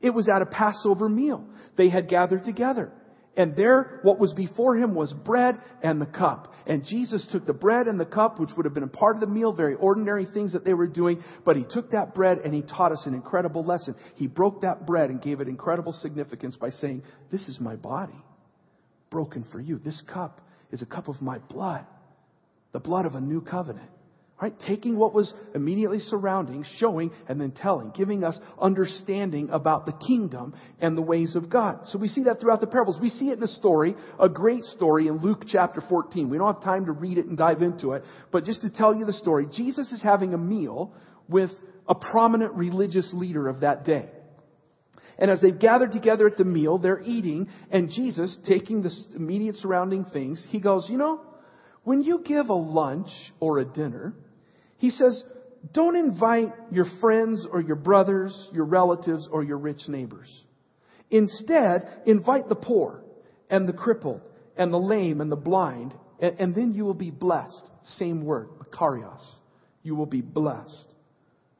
It 0.00 0.10
was 0.10 0.28
at 0.28 0.40
a 0.40 0.46
Passover 0.46 1.10
meal. 1.10 1.44
They 1.76 1.90
had 1.90 2.08
gathered 2.08 2.44
together. 2.44 2.92
And 3.36 3.54
there, 3.54 4.00
what 4.02 4.18
was 4.18 4.32
before 4.32 4.76
him 4.76 4.94
was 4.94 5.12
bread 5.12 5.60
and 5.82 6.00
the 6.00 6.06
cup. 6.06 6.52
And 6.66 6.84
Jesus 6.84 7.26
took 7.30 7.46
the 7.46 7.52
bread 7.52 7.86
and 7.86 7.98
the 7.98 8.04
cup, 8.04 8.40
which 8.40 8.50
would 8.56 8.64
have 8.64 8.74
been 8.74 8.82
a 8.82 8.88
part 8.88 9.16
of 9.16 9.20
the 9.20 9.26
meal, 9.26 9.52
very 9.52 9.74
ordinary 9.74 10.26
things 10.26 10.52
that 10.52 10.64
they 10.64 10.74
were 10.74 10.88
doing, 10.88 11.22
but 11.44 11.56
he 11.56 11.64
took 11.68 11.92
that 11.92 12.12
bread 12.12 12.38
and 12.38 12.52
he 12.52 12.62
taught 12.62 12.92
us 12.92 13.04
an 13.06 13.14
incredible 13.14 13.64
lesson. 13.64 13.94
He 14.16 14.26
broke 14.26 14.62
that 14.62 14.84
bread 14.86 15.10
and 15.10 15.22
gave 15.22 15.40
it 15.40 15.48
incredible 15.48 15.92
significance 15.92 16.56
by 16.56 16.70
saying, 16.70 17.02
This 17.30 17.48
is 17.48 17.60
my 17.60 17.76
body, 17.76 18.20
broken 19.10 19.44
for 19.52 19.60
you. 19.60 19.78
This 19.78 20.02
cup 20.12 20.40
is 20.72 20.82
a 20.82 20.86
cup 20.86 21.08
of 21.08 21.22
my 21.22 21.38
blood, 21.38 21.86
the 22.72 22.80
blood 22.80 23.06
of 23.06 23.14
a 23.14 23.20
new 23.20 23.40
covenant. 23.40 23.90
Right? 24.40 24.54
Taking 24.66 24.96
what 24.96 25.12
was 25.12 25.34
immediately 25.54 25.98
surrounding, 25.98 26.64
showing, 26.78 27.10
and 27.28 27.38
then 27.38 27.50
telling, 27.50 27.90
giving 27.94 28.24
us 28.24 28.38
understanding 28.58 29.50
about 29.50 29.84
the 29.84 29.92
kingdom 29.92 30.54
and 30.80 30.96
the 30.96 31.02
ways 31.02 31.36
of 31.36 31.50
God. 31.50 31.80
So 31.88 31.98
we 31.98 32.08
see 32.08 32.22
that 32.22 32.40
throughout 32.40 32.62
the 32.62 32.66
parables. 32.66 32.98
We 32.98 33.10
see 33.10 33.28
it 33.28 33.36
in 33.36 33.42
a 33.42 33.48
story, 33.48 33.94
a 34.18 34.30
great 34.30 34.64
story 34.64 35.08
in 35.08 35.18
Luke 35.18 35.44
chapter 35.46 35.82
14. 35.86 36.30
We 36.30 36.38
don't 36.38 36.54
have 36.54 36.64
time 36.64 36.86
to 36.86 36.92
read 36.92 37.18
it 37.18 37.26
and 37.26 37.36
dive 37.36 37.60
into 37.60 37.92
it, 37.92 38.02
but 38.32 38.44
just 38.44 38.62
to 38.62 38.70
tell 38.70 38.94
you 38.94 39.04
the 39.04 39.12
story, 39.12 39.46
Jesus 39.52 39.92
is 39.92 40.02
having 40.02 40.32
a 40.32 40.38
meal 40.38 40.94
with 41.28 41.50
a 41.86 41.94
prominent 41.94 42.54
religious 42.54 43.12
leader 43.12 43.46
of 43.46 43.60
that 43.60 43.84
day. 43.84 44.08
And 45.18 45.30
as 45.30 45.42
they've 45.42 45.58
gathered 45.58 45.92
together 45.92 46.26
at 46.26 46.38
the 46.38 46.44
meal, 46.44 46.78
they're 46.78 47.02
eating, 47.02 47.48
and 47.70 47.90
Jesus, 47.90 48.38
taking 48.48 48.80
the 48.80 48.90
immediate 49.14 49.56
surrounding 49.56 50.06
things, 50.06 50.42
he 50.48 50.60
goes, 50.60 50.86
you 50.88 50.96
know, 50.96 51.20
when 51.84 52.02
you 52.02 52.22
give 52.24 52.48
a 52.48 52.54
lunch 52.54 53.10
or 53.38 53.58
a 53.58 53.66
dinner, 53.66 54.14
he 54.80 54.88
says, 54.88 55.22
don't 55.74 55.94
invite 55.94 56.54
your 56.70 56.86
friends 57.02 57.46
or 57.50 57.60
your 57.60 57.76
brothers, 57.76 58.48
your 58.50 58.64
relatives, 58.64 59.28
or 59.30 59.44
your 59.44 59.58
rich 59.58 59.82
neighbors. 59.88 60.28
Instead, 61.10 61.86
invite 62.06 62.48
the 62.48 62.54
poor 62.54 63.02
and 63.50 63.68
the 63.68 63.74
crippled 63.74 64.22
and 64.56 64.72
the 64.72 64.78
lame 64.78 65.20
and 65.20 65.30
the 65.30 65.36
blind, 65.36 65.92
and, 66.18 66.40
and 66.40 66.54
then 66.54 66.72
you 66.72 66.84
will 66.84 66.94
be 66.94 67.10
blessed. 67.10 67.70
Same 67.82 68.24
word, 68.24 68.48
makarios. 68.58 69.20
You 69.82 69.96
will 69.96 70.06
be 70.06 70.22
blessed. 70.22 70.86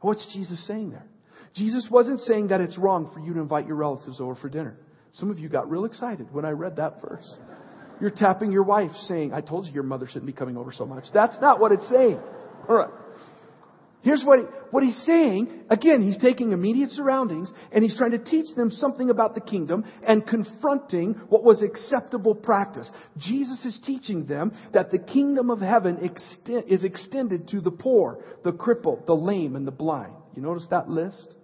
What's 0.01 0.33
Jesus 0.33 0.67
saying 0.67 0.91
there? 0.91 1.07
Jesus 1.55 1.89
wasn't 1.91 2.21
saying 2.21 2.49
that 2.49 2.63
it's 2.63 2.79
wrong 2.79 3.11
for 3.13 3.21
you 3.21 3.35
to 3.35 3.41
invite 3.41 3.67
your 3.67 3.77
relatives 3.77 4.19
over 4.19 4.35
for 4.35 4.49
dinner. 4.49 4.79
Some 5.13 5.31
of 5.31 5.39
you 5.39 5.51
got 5.51 5.71
real 5.71 5.85
excited 5.85 6.33
when 6.33 6.47
I 6.47 6.51
read 6.53 6.77
that 6.77 7.03
verse. 7.03 7.37
You're 8.01 8.09
tapping 8.09 8.51
your 8.51 8.63
wife 8.63 8.93
saying, 9.09 9.35
I 9.35 9.43
told 9.43 9.67
you 9.67 9.73
your 9.75 9.83
mother 9.83 10.07
shouldn't 10.07 10.25
be 10.27 10.33
coming 10.33 10.57
over 10.57 10.73
so 10.73 10.87
much. 10.87 11.05
That's 11.13 11.39
not 11.43 11.61
what 11.61 11.73
it's 11.73 11.87
saying. 11.91 12.19
All 12.67 12.77
right. 12.77 12.91
Here's 14.03 14.23
what, 14.25 14.39
he, 14.39 14.45
what 14.71 14.83
he's 14.83 15.03
saying. 15.05 15.65
Again, 15.69 16.03
he's 16.03 16.19
taking 16.19 16.53
immediate 16.53 16.89
surroundings 16.91 17.53
and 17.71 17.83
he's 17.85 17.97
trying 17.97 18.13
to 18.13 18.19
teach 18.19 18.55
them 18.57 18.71
something 18.71 19.11
about 19.11 19.35
the 19.35 19.43
kingdom 19.43 19.85
and 20.03 20.27
confronting 20.27 21.15
what 21.29 21.45
was 21.45 21.63
acceptable 21.63 22.35
practice. 22.35 22.91
Jesus 23.19 23.63
is 23.67 23.79
teaching 23.85 24.25
them 24.25 24.53
that 24.73 24.91
the 24.91 24.99
kingdom 24.99 25.51
of 25.51 25.61
heaven 25.61 25.99
extend, 26.03 26.65
is 26.69 26.83
extended 26.83 27.49
to 27.49 27.61
the 27.61 27.71
poor, 27.71 28.25
the 28.43 28.53
crippled, 28.53 29.07
the 29.07 29.15
lame, 29.15 29.55
and 29.55 29.67
the 29.67 29.73
blind. 29.73 30.15
You 30.35 30.43
notice 30.43 30.67
that 30.71 30.89
list? 30.89 31.35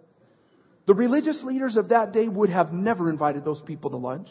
The 0.86 0.94
religious 0.94 1.42
leaders 1.44 1.76
of 1.76 1.90
that 1.90 2.12
day 2.12 2.26
would 2.26 2.48
have 2.48 2.72
never 2.72 3.10
invited 3.10 3.44
those 3.44 3.60
people 3.66 3.90
to 3.90 3.96
lunch. 3.96 4.28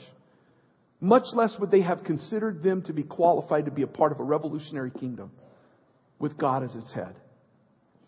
Much 0.99 1.25
less 1.33 1.55
would 1.59 1.69
they 1.69 1.81
have 1.81 2.03
considered 2.03 2.63
them 2.63 2.81
to 2.83 2.93
be 2.93 3.03
qualified 3.03 3.65
to 3.65 3.71
be 3.71 3.83
a 3.83 3.87
part 3.87 4.11
of 4.11 4.19
a 4.19 4.23
revolutionary 4.23 4.89
kingdom 4.89 5.31
with 6.17 6.37
God 6.37 6.63
as 6.63 6.75
its 6.75 6.91
head. 6.93 7.15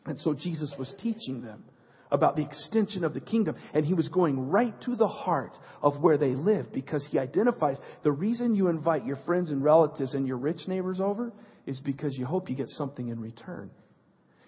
And 0.08 0.20
so 0.20 0.34
Jesus 0.34 0.74
was 0.80 0.94
teaching 1.00 1.42
them 1.42 1.64
about 2.10 2.36
the 2.36 2.44
extension 2.44 3.04
of 3.04 3.14
the 3.14 3.20
kingdom. 3.20 3.56
And 3.74 3.86
he 3.86 3.94
was 3.94 4.08
going 4.08 4.50
right 4.50 4.74
to 4.84 4.96
the 4.96 5.08
heart 5.08 5.58
of 5.82 6.02
where 6.02 6.18
they 6.18 6.30
live 6.30 6.72
because 6.74 7.06
he 7.12 7.20
identifies 7.20 7.78
the 8.04 8.12
reason 8.12 8.56
you 8.56 8.70
invite 8.70 9.06
your 9.06 9.18
friends 9.26 9.52
and 9.52 9.64
relatives 9.64 10.14
and 10.14 10.26
your 10.26 10.38
rich 10.38 10.68
neighbors 10.68 11.00
over 11.00 11.32
is 11.66 11.80
because 11.82 12.18
you 12.18 12.26
hope 12.26 12.50
you 12.50 12.56
get 12.56 12.70
something 12.70 13.10
in 13.10 13.20
return. 13.20 13.70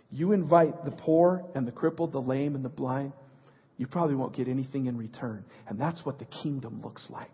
You 0.09 0.31
invite 0.31 0.85
the 0.85 0.91
poor 0.91 1.43
and 1.53 1.67
the 1.67 1.71
crippled, 1.71 2.13
the 2.13 2.21
lame 2.21 2.55
and 2.55 2.63
the 2.63 2.69
blind, 2.69 3.13
you 3.77 3.87
probably 3.87 4.15
won't 4.15 4.35
get 4.35 4.47
anything 4.47 4.87
in 4.87 4.97
return. 4.97 5.45
And 5.67 5.79
that's 5.79 6.05
what 6.05 6.19
the 6.19 6.25
kingdom 6.25 6.81
looks 6.83 7.05
like. 7.09 7.29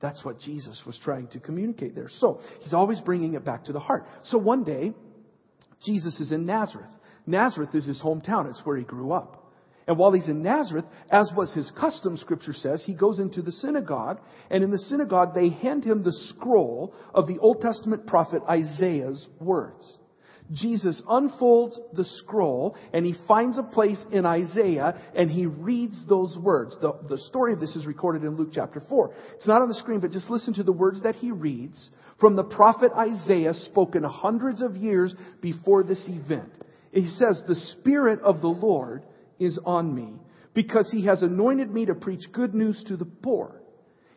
That's 0.00 0.24
what 0.24 0.38
Jesus 0.38 0.80
was 0.86 0.98
trying 1.02 1.26
to 1.28 1.40
communicate 1.40 1.94
there. 1.94 2.08
So, 2.08 2.40
he's 2.60 2.72
always 2.72 3.00
bringing 3.00 3.34
it 3.34 3.44
back 3.44 3.64
to 3.64 3.72
the 3.72 3.80
heart. 3.80 4.06
So 4.22 4.38
one 4.38 4.62
day, 4.62 4.92
Jesus 5.84 6.20
is 6.20 6.30
in 6.30 6.46
Nazareth. 6.46 6.90
Nazareth 7.28 7.74
is 7.74 7.86
his 7.86 8.00
hometown. 8.00 8.48
It's 8.48 8.64
where 8.64 8.76
he 8.76 8.84
grew 8.84 9.12
up. 9.12 9.44
And 9.86 9.96
while 9.96 10.12
he's 10.12 10.28
in 10.28 10.42
Nazareth, 10.42 10.84
as 11.10 11.30
was 11.34 11.54
his 11.54 11.70
custom, 11.78 12.16
scripture 12.18 12.52
says, 12.52 12.82
he 12.84 12.92
goes 12.92 13.18
into 13.18 13.40
the 13.40 13.52
synagogue, 13.52 14.20
and 14.50 14.62
in 14.62 14.70
the 14.70 14.78
synagogue 14.78 15.34
they 15.34 15.48
hand 15.48 15.84
him 15.84 16.02
the 16.02 16.12
scroll 16.12 16.94
of 17.14 17.26
the 17.26 17.38
Old 17.38 17.62
Testament 17.62 18.06
prophet 18.06 18.42
Isaiah's 18.48 19.26
words. 19.40 19.98
Jesus 20.52 21.02
unfolds 21.08 21.78
the 21.92 22.04
scroll 22.04 22.76
and 22.94 23.04
he 23.04 23.14
finds 23.26 23.58
a 23.58 23.62
place 23.62 24.02
in 24.10 24.24
Isaiah 24.24 24.98
and 25.14 25.30
he 25.30 25.44
reads 25.44 26.06
those 26.06 26.36
words. 26.38 26.74
The, 26.80 26.98
the 27.06 27.18
story 27.18 27.52
of 27.52 27.60
this 27.60 27.76
is 27.76 27.86
recorded 27.86 28.24
in 28.24 28.36
Luke 28.36 28.50
chapter 28.54 28.80
4. 28.88 29.14
It's 29.34 29.46
not 29.46 29.60
on 29.60 29.68
the 29.68 29.74
screen, 29.74 30.00
but 30.00 30.10
just 30.10 30.30
listen 30.30 30.54
to 30.54 30.62
the 30.62 30.72
words 30.72 31.02
that 31.02 31.16
he 31.16 31.32
reads 31.32 31.90
from 32.18 32.34
the 32.34 32.44
prophet 32.44 32.92
Isaiah 32.96 33.52
spoken 33.52 34.02
hundreds 34.04 34.62
of 34.62 34.76
years 34.76 35.14
before 35.42 35.82
this 35.82 36.02
event. 36.08 36.52
He 36.92 37.06
says, 37.06 37.42
The 37.46 37.54
Spirit 37.54 38.20
of 38.20 38.40
the 38.40 38.48
Lord 38.48 39.04
is 39.38 39.58
on 39.64 39.94
me 39.94 40.14
because 40.54 40.90
he 40.90 41.06
has 41.06 41.22
anointed 41.22 41.70
me 41.70 41.86
to 41.86 41.94
preach 41.94 42.32
good 42.32 42.54
news 42.54 42.82
to 42.88 42.96
the 42.96 43.04
poor. 43.04 43.62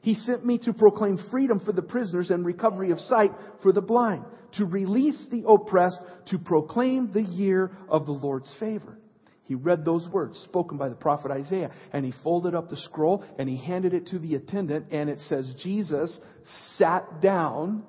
He 0.01 0.15
sent 0.15 0.45
me 0.45 0.57
to 0.59 0.73
proclaim 0.73 1.19
freedom 1.29 1.59
for 1.59 1.71
the 1.71 1.83
prisoners 1.83 2.31
and 2.31 2.45
recovery 2.45 2.91
of 2.91 2.99
sight 2.99 3.31
for 3.61 3.71
the 3.71 3.81
blind, 3.81 4.25
to 4.57 4.65
release 4.65 5.27
the 5.29 5.43
oppressed, 5.47 5.99
to 6.27 6.39
proclaim 6.39 7.11
the 7.13 7.21
year 7.21 7.77
of 7.87 8.07
the 8.07 8.11
Lord's 8.11 8.51
favor. 8.59 8.97
He 9.43 9.55
read 9.55 9.83
those 9.83 10.07
words 10.07 10.39
spoken 10.45 10.77
by 10.77 10.89
the 10.89 10.95
prophet 10.95 11.29
Isaiah 11.29 11.71
and 11.91 12.05
he 12.05 12.13
folded 12.23 12.55
up 12.55 12.69
the 12.69 12.77
scroll 12.77 13.23
and 13.37 13.49
he 13.49 13.57
handed 13.57 13.93
it 13.93 14.07
to 14.07 14.17
the 14.17 14.35
attendant 14.35 14.87
and 14.91 15.09
it 15.09 15.19
says 15.19 15.53
Jesus 15.61 16.17
sat 16.77 17.19
down 17.21 17.83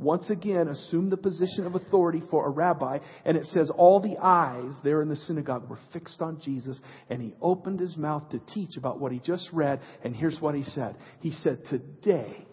once 0.00 0.30
again 0.30 0.68
assumed 0.68 1.12
the 1.12 1.16
position 1.16 1.66
of 1.66 1.74
authority 1.74 2.22
for 2.30 2.46
a 2.46 2.50
rabbi, 2.50 2.98
and 3.24 3.36
it 3.36 3.46
says 3.46 3.70
all 3.70 4.00
the 4.00 4.16
eyes 4.18 4.78
there 4.82 5.02
in 5.02 5.08
the 5.08 5.16
synagogue 5.16 5.68
were 5.68 5.78
fixed 5.92 6.20
on 6.20 6.40
Jesus, 6.40 6.80
and 7.08 7.20
he 7.20 7.34
opened 7.40 7.80
his 7.80 7.96
mouth 7.96 8.28
to 8.30 8.38
teach 8.38 8.76
about 8.76 8.98
what 8.98 9.12
he 9.12 9.18
just 9.18 9.48
read, 9.52 9.80
and 10.02 10.16
here's 10.16 10.40
what 10.40 10.54
he 10.54 10.62
said. 10.62 10.96
He 11.20 11.30
said, 11.30 11.58
Today, 11.68 12.46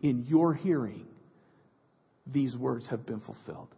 in 0.00 0.24
your 0.28 0.54
hearing, 0.54 1.06
these 2.26 2.56
words 2.56 2.86
have 2.88 3.04
been 3.06 3.20
fulfilled. 3.20 3.74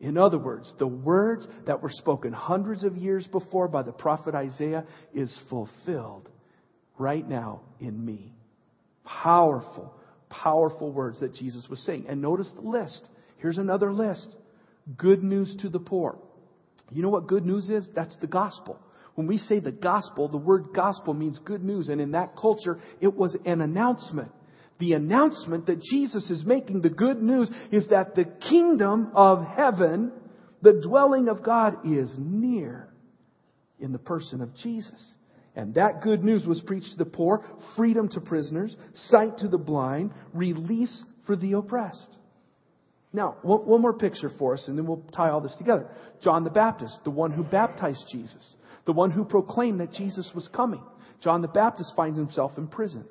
In 0.00 0.16
other 0.16 0.38
words, 0.38 0.72
the 0.78 0.86
words 0.86 1.46
that 1.66 1.82
were 1.82 1.90
spoken 1.90 2.32
hundreds 2.32 2.84
of 2.84 2.96
years 2.96 3.26
before 3.26 3.66
by 3.66 3.82
the 3.82 3.92
prophet 3.92 4.34
Isaiah 4.34 4.84
is 5.12 5.36
fulfilled 5.50 6.28
right 6.98 7.28
now 7.28 7.62
in 7.80 8.04
me. 8.04 8.32
Powerful 9.04 9.92
powerful 10.30 10.92
words 10.92 11.20
that 11.20 11.34
Jesus 11.34 11.66
was 11.68 11.80
saying. 11.80 12.06
And 12.08 12.20
notice 12.20 12.50
the 12.54 12.68
list. 12.68 13.08
Here's 13.38 13.58
another 13.58 13.92
list. 13.92 14.36
Good 14.96 15.22
news 15.22 15.56
to 15.62 15.68
the 15.68 15.78
poor. 15.78 16.18
You 16.90 17.02
know 17.02 17.10
what 17.10 17.26
good 17.26 17.44
news 17.44 17.68
is? 17.68 17.88
That's 17.94 18.16
the 18.20 18.26
gospel. 18.26 18.78
When 19.14 19.26
we 19.26 19.36
say 19.36 19.60
the 19.60 19.72
gospel, 19.72 20.28
the 20.28 20.38
word 20.38 20.68
gospel 20.74 21.12
means 21.12 21.38
good 21.44 21.62
news. 21.62 21.88
And 21.88 22.00
in 22.00 22.12
that 22.12 22.36
culture, 22.36 22.78
it 23.00 23.14
was 23.14 23.36
an 23.44 23.60
announcement. 23.60 24.30
The 24.78 24.92
announcement 24.92 25.66
that 25.66 25.80
Jesus 25.80 26.30
is 26.30 26.44
making, 26.44 26.82
the 26.82 26.88
good 26.88 27.20
news, 27.20 27.50
is 27.72 27.88
that 27.88 28.14
the 28.14 28.24
kingdom 28.24 29.10
of 29.14 29.44
heaven, 29.44 30.12
the 30.62 30.80
dwelling 30.80 31.28
of 31.28 31.42
God, 31.42 31.84
is 31.84 32.14
near 32.16 32.88
in 33.80 33.92
the 33.92 33.98
person 33.98 34.40
of 34.40 34.54
Jesus. 34.54 35.02
And 35.58 35.74
that 35.74 36.02
good 36.02 36.22
news 36.22 36.46
was 36.46 36.60
preached 36.60 36.92
to 36.92 36.98
the 36.98 37.04
poor, 37.04 37.44
freedom 37.76 38.08
to 38.10 38.20
prisoners, 38.20 38.76
sight 38.94 39.38
to 39.38 39.48
the 39.48 39.58
blind, 39.58 40.12
release 40.32 41.02
for 41.26 41.34
the 41.34 41.54
oppressed. 41.54 42.16
Now, 43.12 43.38
one, 43.42 43.82
more 43.82 43.92
picture 43.92 44.30
for 44.38 44.54
us, 44.54 44.68
and 44.68 44.78
then 44.78 44.86
we'll 44.86 45.02
tie 45.12 45.30
all 45.30 45.40
this 45.40 45.56
together. 45.58 45.90
John 46.22 46.44
the 46.44 46.50
Baptist, 46.50 47.00
the 47.02 47.10
one 47.10 47.32
who 47.32 47.42
baptized 47.42 48.04
Jesus, 48.12 48.54
the 48.86 48.92
one 48.92 49.10
who 49.10 49.24
proclaimed 49.24 49.80
that 49.80 49.92
Jesus 49.92 50.30
was 50.32 50.46
coming. 50.54 50.82
John 51.20 51.42
the 51.42 51.48
Baptist 51.48 51.92
finds 51.96 52.16
himself 52.16 52.52
in 52.56 52.68
prison. 52.68 53.04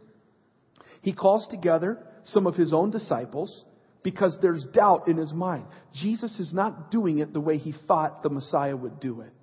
He 1.02 1.12
calls 1.12 1.50
together 1.52 2.02
some 2.24 2.48
of 2.48 2.56
his 2.56 2.72
own 2.72 2.92
disciples 2.92 3.66
because 4.04 4.38
there's 4.42 4.66
doubt 4.72 5.10
in 5.10 5.18
his 5.18 5.34
mind. 5.34 5.66
Jesus 5.94 6.40
is 6.40 6.54
not 6.54 6.92
doing 6.92 7.20
it 7.20 7.34
the 7.34 7.42
way 7.42 7.58
he 7.58 7.74
thought 7.88 8.24
the 8.24 8.30
Messiah 8.30 8.78
would 8.78 9.02
do 9.02 9.20
it. 9.20 9.34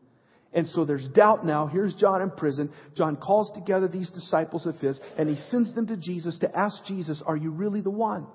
And 0.55 0.69
so 0.69 0.85
there's 0.85 1.09
doubt 1.09 1.45
now. 1.45 1.67
Here's 1.67 1.95
John 1.95 2.23
in 2.23 2.31
prison. 2.31 2.71
John 2.97 3.17
calls 3.17 3.51
together 3.55 3.89
these 3.89 4.11
disciples 4.11 4.67
of 4.67 4.77
his 4.77 5.01
and 5.19 5.29
he 5.29 5.37
sends 5.37 5.75
them 5.75 5.89
to 5.89 5.97
Jesus 5.97 6.39
to 6.39 6.57
ask 6.57 6.85
Jesus, 6.85 7.21
Are 7.27 7.37
you 7.37 7.51
really 7.51 7.81
the 7.81 7.91
one? 7.91 8.27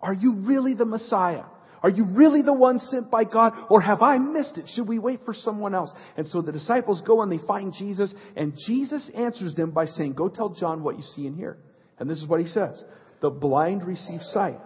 Are 0.00 0.14
you 0.14 0.36
really 0.46 0.74
the 0.74 0.84
Messiah? 0.84 1.42
Are 1.82 1.90
you 1.90 2.04
really 2.04 2.42
the 2.42 2.52
one 2.52 2.78
sent 2.78 3.10
by 3.10 3.24
God 3.24 3.52
or 3.68 3.80
have 3.80 4.00
I 4.00 4.18
missed 4.18 4.58
it? 4.58 4.66
Should 4.74 4.88
we 4.88 4.98
wait 4.98 5.20
for 5.24 5.34
someone 5.34 5.74
else? 5.74 5.90
And 6.16 6.26
so 6.26 6.40
the 6.40 6.52
disciples 6.52 7.02
go 7.06 7.22
and 7.22 7.30
they 7.30 7.44
find 7.46 7.74
Jesus 7.76 8.14
and 8.36 8.56
Jesus 8.66 9.10
answers 9.14 9.54
them 9.54 9.72
by 9.72 9.86
saying, 9.86 10.12
Go 10.14 10.28
tell 10.28 10.50
John 10.50 10.84
what 10.84 10.96
you 10.96 11.02
see 11.02 11.26
and 11.26 11.36
hear. 11.36 11.58
And 11.98 12.08
this 12.08 12.18
is 12.18 12.26
what 12.26 12.40
he 12.40 12.46
says. 12.46 12.82
The 13.20 13.30
blind 13.30 13.84
receive 13.84 14.20
sight. 14.22 14.58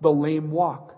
The 0.00 0.10
lame 0.10 0.50
walk. 0.50 0.94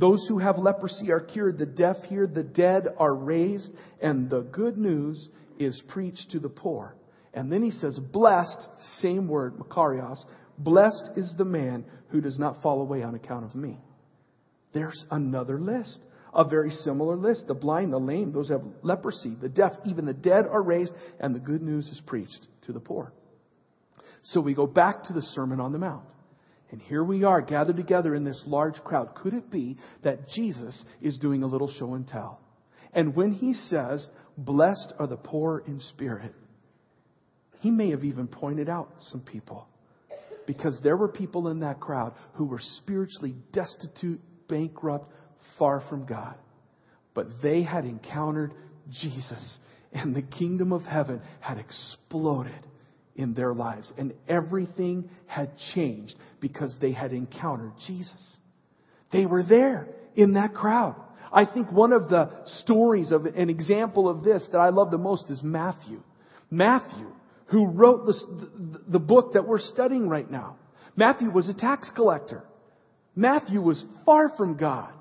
Those 0.00 0.26
who 0.28 0.38
have 0.38 0.56
leprosy 0.56 1.12
are 1.12 1.20
cured, 1.20 1.58
the 1.58 1.66
deaf 1.66 1.96
hear, 2.08 2.26
the 2.26 2.42
dead 2.42 2.86
are 2.96 3.14
raised, 3.14 3.70
and 4.00 4.30
the 4.30 4.40
good 4.40 4.78
news 4.78 5.28
is 5.58 5.82
preached 5.88 6.30
to 6.30 6.38
the 6.38 6.48
poor. 6.48 6.96
And 7.34 7.52
then 7.52 7.62
he 7.62 7.70
says, 7.70 7.98
blessed, 7.98 8.66
same 9.00 9.28
word, 9.28 9.58
Makarios, 9.58 10.24
blessed 10.56 11.10
is 11.16 11.34
the 11.36 11.44
man 11.44 11.84
who 12.08 12.22
does 12.22 12.38
not 12.38 12.62
fall 12.62 12.80
away 12.80 13.02
on 13.02 13.14
account 13.14 13.44
of 13.44 13.54
me. 13.54 13.78
There's 14.72 15.04
another 15.10 15.60
list. 15.60 15.98
A 16.32 16.44
very 16.44 16.70
similar 16.70 17.16
list. 17.16 17.46
The 17.46 17.54
blind, 17.54 17.92
the 17.92 17.98
lame, 17.98 18.32
those 18.32 18.48
who 18.48 18.54
have 18.54 18.64
leprosy, 18.82 19.36
the 19.38 19.48
deaf, 19.50 19.72
even 19.84 20.06
the 20.06 20.14
dead 20.14 20.46
are 20.46 20.62
raised, 20.62 20.92
and 21.18 21.34
the 21.34 21.40
good 21.40 21.60
news 21.60 21.86
is 21.88 22.00
preached 22.06 22.46
to 22.62 22.72
the 22.72 22.80
poor. 22.80 23.12
So 24.22 24.40
we 24.40 24.54
go 24.54 24.66
back 24.66 25.04
to 25.04 25.12
the 25.12 25.22
Sermon 25.22 25.60
on 25.60 25.72
the 25.72 25.78
Mount. 25.78 26.06
And 26.70 26.80
here 26.82 27.02
we 27.02 27.24
are 27.24 27.40
gathered 27.40 27.76
together 27.76 28.14
in 28.14 28.24
this 28.24 28.42
large 28.46 28.76
crowd. 28.84 29.14
Could 29.16 29.34
it 29.34 29.50
be 29.50 29.76
that 30.02 30.28
Jesus 30.28 30.84
is 31.02 31.18
doing 31.18 31.42
a 31.42 31.46
little 31.46 31.70
show 31.70 31.94
and 31.94 32.06
tell? 32.06 32.40
And 32.92 33.14
when 33.14 33.32
he 33.32 33.54
says, 33.54 34.08
Blessed 34.36 34.92
are 34.98 35.06
the 35.06 35.16
poor 35.16 35.62
in 35.66 35.80
spirit, 35.80 36.32
he 37.60 37.70
may 37.70 37.90
have 37.90 38.04
even 38.04 38.26
pointed 38.26 38.68
out 38.68 38.92
some 39.10 39.20
people. 39.20 39.66
Because 40.46 40.80
there 40.82 40.96
were 40.96 41.08
people 41.08 41.48
in 41.48 41.60
that 41.60 41.80
crowd 41.80 42.14
who 42.34 42.46
were 42.46 42.60
spiritually 42.60 43.34
destitute, 43.52 44.20
bankrupt, 44.48 45.12
far 45.58 45.82
from 45.88 46.06
God. 46.06 46.34
But 47.14 47.42
they 47.42 47.62
had 47.62 47.84
encountered 47.84 48.54
Jesus, 48.90 49.58
and 49.92 50.14
the 50.14 50.22
kingdom 50.22 50.72
of 50.72 50.82
heaven 50.82 51.20
had 51.40 51.58
exploded 51.58 52.66
in 53.16 53.34
their 53.34 53.54
lives. 53.54 53.92
And 53.98 54.14
everything 54.28 55.10
had 55.26 55.50
changed 55.74 56.14
because 56.40 56.74
they 56.80 56.92
had 56.92 57.12
encountered 57.12 57.72
Jesus. 57.86 58.36
They 59.12 59.26
were 59.26 59.42
there 59.42 59.88
in 60.14 60.34
that 60.34 60.54
crowd. 60.54 60.96
I 61.32 61.44
think 61.44 61.70
one 61.70 61.92
of 61.92 62.08
the 62.08 62.30
stories 62.62 63.12
of 63.12 63.26
an 63.26 63.50
example 63.50 64.08
of 64.08 64.24
this 64.24 64.46
that 64.52 64.58
I 64.58 64.70
love 64.70 64.90
the 64.90 64.98
most 64.98 65.30
is 65.30 65.42
Matthew. 65.42 66.02
Matthew, 66.50 67.06
who 67.46 67.66
wrote 67.66 68.06
the, 68.06 68.80
the 68.88 68.98
book 68.98 69.34
that 69.34 69.46
we're 69.46 69.60
studying 69.60 70.08
right 70.08 70.28
now. 70.28 70.56
Matthew 70.96 71.30
was 71.30 71.48
a 71.48 71.54
tax 71.54 71.90
collector. 71.94 72.44
Matthew 73.14 73.60
was 73.60 73.84
far 74.04 74.32
from 74.36 74.56
God. 74.56 74.92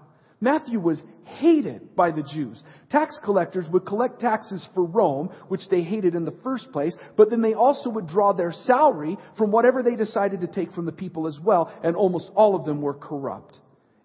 Matthew 0.41 0.79
was 0.79 1.01
hated 1.25 1.95
by 1.95 2.11
the 2.11 2.23
Jews. 2.23 2.61
Tax 2.89 3.17
collectors 3.23 3.65
would 3.71 3.85
collect 3.85 4.21
taxes 4.21 4.67
for 4.73 4.85
Rome, 4.85 5.29
which 5.49 5.67
they 5.69 5.81
hated 5.81 6.15
in 6.15 6.23
the 6.23 6.37
first 6.43 6.71
place, 6.71 6.95
but 7.17 7.29
then 7.29 7.41
they 7.41 7.53
also 7.53 7.89
would 7.89 8.07
draw 8.07 8.31
their 8.31 8.51
salary 8.51 9.17
from 9.37 9.51
whatever 9.51 9.83
they 9.83 9.95
decided 9.95 10.41
to 10.41 10.47
take 10.47 10.71
from 10.71 10.85
the 10.85 10.91
people 10.91 11.27
as 11.27 11.37
well, 11.43 11.71
and 11.83 11.95
almost 11.95 12.31
all 12.35 12.55
of 12.55 12.65
them 12.65 12.81
were 12.81 12.93
corrupt. 12.93 13.59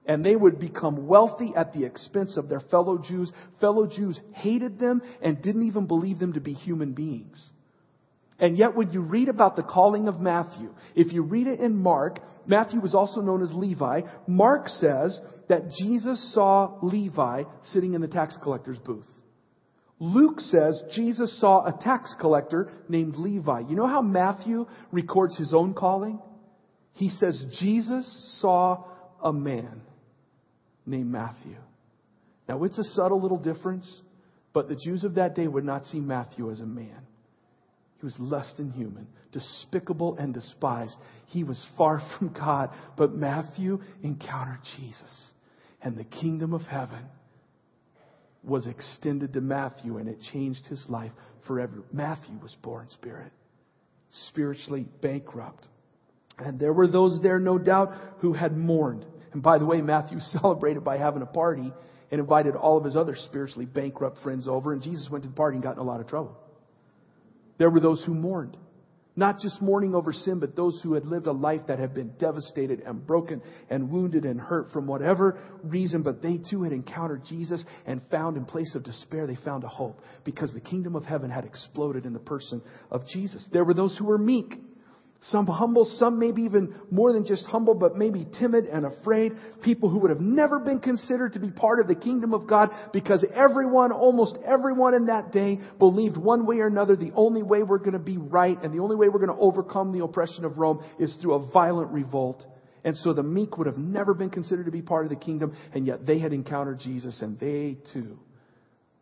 And 0.06 0.24
they 0.24 0.36
would 0.36 0.58
become 0.58 1.06
wealthy 1.06 1.52
at 1.56 1.72
the 1.72 1.84
expense 1.84 2.36
of 2.36 2.48
their 2.48 2.60
fellow 2.60 2.98
Jews. 2.98 3.32
Fellow 3.60 3.86
Jews 3.86 4.20
hated 4.32 4.78
them 4.78 5.00
and 5.22 5.40
didn't 5.40 5.62
even 5.62 5.86
believe 5.86 6.18
them 6.18 6.34
to 6.34 6.40
be 6.40 6.52
human 6.52 6.92
beings. 6.92 7.42
And 8.38 8.58
yet 8.58 8.74
when 8.74 8.90
you 8.90 9.00
read 9.00 9.28
about 9.28 9.54
the 9.56 9.62
calling 9.62 10.08
of 10.08 10.20
Matthew, 10.20 10.74
if 10.94 11.12
you 11.12 11.22
read 11.22 11.46
it 11.46 11.60
in 11.60 11.76
Mark, 11.76 12.18
Matthew 12.46 12.80
was 12.80 12.94
also 12.94 13.20
known 13.20 13.42
as 13.42 13.52
Levi. 13.52 14.02
Mark 14.26 14.68
says 14.68 15.18
that 15.48 15.70
Jesus 15.70 16.32
saw 16.34 16.78
Levi 16.82 17.44
sitting 17.66 17.94
in 17.94 18.00
the 18.00 18.08
tax 18.08 18.36
collector's 18.42 18.78
booth. 18.78 19.06
Luke 20.00 20.40
says 20.40 20.82
Jesus 20.92 21.40
saw 21.40 21.64
a 21.64 21.72
tax 21.80 22.14
collector 22.20 22.72
named 22.88 23.14
Levi. 23.16 23.60
You 23.68 23.76
know 23.76 23.86
how 23.86 24.02
Matthew 24.02 24.66
records 24.90 25.36
his 25.38 25.54
own 25.54 25.72
calling? 25.72 26.18
He 26.94 27.10
says 27.10 27.44
Jesus 27.60 28.38
saw 28.40 28.84
a 29.22 29.32
man 29.32 29.82
named 30.84 31.10
Matthew. 31.10 31.56
Now 32.48 32.64
it's 32.64 32.78
a 32.78 32.84
subtle 32.84 33.22
little 33.22 33.38
difference, 33.38 33.88
but 34.52 34.68
the 34.68 34.76
Jews 34.76 35.04
of 35.04 35.14
that 35.14 35.34
day 35.34 35.46
would 35.46 35.64
not 35.64 35.86
see 35.86 36.00
Matthew 36.00 36.50
as 36.50 36.60
a 36.60 36.66
man. 36.66 37.06
He 38.04 38.06
was 38.06 38.30
less 38.30 38.52
than 38.58 38.70
human, 38.70 39.06
despicable 39.32 40.16
and 40.18 40.34
despised. 40.34 40.94
He 41.28 41.42
was 41.42 41.66
far 41.78 42.02
from 42.18 42.34
God. 42.34 42.68
But 42.98 43.14
Matthew 43.14 43.80
encountered 44.02 44.60
Jesus. 44.76 45.30
And 45.80 45.96
the 45.96 46.04
kingdom 46.04 46.52
of 46.52 46.60
heaven 46.60 47.02
was 48.42 48.66
extended 48.66 49.32
to 49.32 49.40
Matthew 49.40 49.96
and 49.96 50.06
it 50.06 50.18
changed 50.34 50.66
his 50.66 50.84
life 50.86 51.12
forever. 51.46 51.82
Matthew 51.94 52.34
was 52.42 52.54
born 52.62 52.88
spirit, 52.90 53.32
spiritually 54.28 54.84
bankrupt. 55.00 55.66
And 56.36 56.60
there 56.60 56.74
were 56.74 56.88
those 56.88 57.22
there, 57.22 57.38
no 57.38 57.56
doubt, 57.56 57.94
who 58.18 58.34
had 58.34 58.54
mourned. 58.54 59.06
And 59.32 59.42
by 59.42 59.56
the 59.56 59.64
way, 59.64 59.80
Matthew 59.80 60.18
celebrated 60.20 60.84
by 60.84 60.98
having 60.98 61.22
a 61.22 61.26
party 61.26 61.72
and 62.10 62.20
invited 62.20 62.54
all 62.54 62.76
of 62.76 62.84
his 62.84 62.96
other 62.96 63.16
spiritually 63.16 63.64
bankrupt 63.64 64.18
friends 64.22 64.46
over. 64.46 64.74
And 64.74 64.82
Jesus 64.82 65.08
went 65.10 65.24
to 65.24 65.30
the 65.30 65.34
party 65.34 65.54
and 65.54 65.64
got 65.64 65.76
in 65.76 65.78
a 65.78 65.82
lot 65.82 66.00
of 66.00 66.06
trouble. 66.06 66.36
There 67.58 67.70
were 67.70 67.80
those 67.80 68.02
who 68.04 68.14
mourned. 68.14 68.56
Not 69.16 69.38
just 69.38 69.62
mourning 69.62 69.94
over 69.94 70.12
sin, 70.12 70.40
but 70.40 70.56
those 70.56 70.80
who 70.82 70.94
had 70.94 71.06
lived 71.06 71.28
a 71.28 71.32
life 71.32 71.60
that 71.68 71.78
had 71.78 71.94
been 71.94 72.14
devastated 72.18 72.80
and 72.80 73.06
broken 73.06 73.40
and 73.70 73.88
wounded 73.88 74.24
and 74.24 74.40
hurt 74.40 74.72
from 74.72 74.88
whatever 74.88 75.38
reason, 75.62 76.02
but 76.02 76.20
they 76.20 76.38
too 76.50 76.64
had 76.64 76.72
encountered 76.72 77.22
Jesus 77.24 77.64
and 77.86 78.02
found 78.10 78.36
in 78.36 78.44
place 78.44 78.74
of 78.74 78.82
despair, 78.82 79.28
they 79.28 79.36
found 79.36 79.62
a 79.62 79.68
hope 79.68 80.00
because 80.24 80.52
the 80.52 80.60
kingdom 80.60 80.96
of 80.96 81.04
heaven 81.04 81.30
had 81.30 81.44
exploded 81.44 82.06
in 82.06 82.12
the 82.12 82.18
person 82.18 82.60
of 82.90 83.06
Jesus. 83.06 83.48
There 83.52 83.64
were 83.64 83.74
those 83.74 83.96
who 83.96 84.06
were 84.06 84.18
meek. 84.18 84.52
Some 85.28 85.46
humble, 85.46 85.86
some 85.98 86.18
maybe 86.18 86.42
even 86.42 86.74
more 86.90 87.12
than 87.14 87.24
just 87.24 87.46
humble, 87.46 87.74
but 87.74 87.96
maybe 87.96 88.26
timid 88.38 88.66
and 88.66 88.84
afraid. 88.84 89.32
People 89.62 89.88
who 89.88 89.98
would 90.00 90.10
have 90.10 90.20
never 90.20 90.58
been 90.58 90.80
considered 90.80 91.32
to 91.32 91.38
be 91.38 91.50
part 91.50 91.80
of 91.80 91.88
the 91.88 91.94
kingdom 91.94 92.34
of 92.34 92.46
God 92.46 92.70
because 92.92 93.24
everyone, 93.34 93.90
almost 93.90 94.38
everyone 94.44 94.92
in 94.92 95.06
that 95.06 95.32
day 95.32 95.60
believed 95.78 96.18
one 96.18 96.44
way 96.44 96.58
or 96.58 96.66
another 96.66 96.94
the 96.94 97.12
only 97.14 97.42
way 97.42 97.62
we're 97.62 97.78
going 97.78 97.92
to 97.92 97.98
be 97.98 98.18
right 98.18 98.62
and 98.62 98.74
the 98.74 98.80
only 98.80 98.96
way 98.96 99.08
we're 99.08 99.24
going 99.24 99.34
to 99.34 99.42
overcome 99.42 99.92
the 99.92 100.04
oppression 100.04 100.44
of 100.44 100.58
Rome 100.58 100.84
is 100.98 101.16
through 101.22 101.34
a 101.34 101.50
violent 101.52 101.90
revolt. 101.90 102.44
And 102.84 102.94
so 102.98 103.14
the 103.14 103.22
meek 103.22 103.56
would 103.56 103.66
have 103.66 103.78
never 103.78 104.12
been 104.12 104.28
considered 104.28 104.66
to 104.66 104.72
be 104.72 104.82
part 104.82 105.06
of 105.06 105.10
the 105.10 105.16
kingdom, 105.16 105.56
and 105.72 105.86
yet 105.86 106.04
they 106.04 106.18
had 106.18 106.34
encountered 106.34 106.80
Jesus 106.80 107.22
and 107.22 107.40
they 107.40 107.78
too 107.94 108.18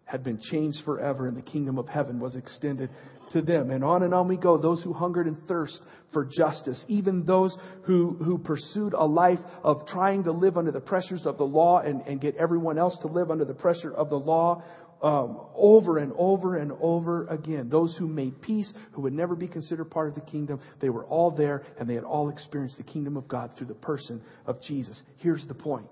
had 0.05 0.23
been 0.23 0.39
changed 0.39 0.79
forever 0.85 1.27
and 1.27 1.37
the 1.37 1.43
kingdom 1.43 1.79
of 1.79 1.89
heaven 1.89 2.21
was 2.21 2.37
extended 2.37 2.91
to 3.33 3.43
them. 3.43 3.71
And 3.71 3.85
on 3.85 4.03
and 4.03 4.15
on 4.15 4.29
we 4.29 4.37
go. 4.37 4.59
Those 4.59 4.83
who 4.83 4.93
hungered 4.93 5.27
and 5.27 5.37
thirst 5.47 5.81
for 6.13 6.25
justice, 6.25 6.85
even 6.89 7.25
those 7.25 7.57
who, 7.85 8.17
who 8.23 8.39
pursued 8.39 8.95
a 8.95 9.05
life 9.05 9.39
of 9.63 9.87
trying 9.87 10.25
to 10.25 10.33
live 10.33 10.57
under 10.57 10.71
the 10.71 10.81
pressures 10.81 11.27
of 11.27 11.39
the 11.39 11.45
law 11.45 11.81
and, 11.81 12.03
and 12.03 12.21
get 12.21 12.37
everyone 12.37 12.79
else 12.79 12.97
to 13.03 13.09
live 13.09 13.31
under 13.31 13.45
the 13.45 13.55
pressure 13.55 13.93
of 13.93 14.11
the 14.11 14.19
law. 14.19 14.63
Um, 15.03 15.41
over 15.57 15.99
and 15.99 16.13
over 16.17 16.59
and 16.59 16.71
over 16.81 17.27
again. 17.27 17.69
Those 17.69 17.97
who 17.99 18.07
made 18.07 18.41
peace, 18.41 18.73
who 18.93 19.03
would 19.03 19.13
never 19.13 19.35
be 19.35 19.49
considered 19.49 19.87
part 19.87 20.09
of 20.09 20.15
the 20.15 20.21
kingdom, 20.21 20.61
they 20.81 20.91
were 20.91 21.05
all 21.07 21.33
there 21.33 21.65
and 21.77 21.91
they 21.91 21.95
had 21.95 22.05
all 22.05 22.29
experienced 22.29 22.77
the 22.77 22.85
kingdom 22.85 23.17
of 23.17 23.27
God 23.27 23.51
through 23.59 23.67
the 23.67 23.75
person 23.75 24.23
of 24.47 24.63
Jesus. 24.63 25.03
Here's 25.17 25.45
the 25.49 25.55
point. 25.55 25.89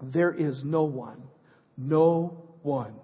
There 0.00 0.32
is 0.32 0.62
no 0.64 0.84
one, 0.84 1.20
no 1.76 2.44
one 2.62 2.94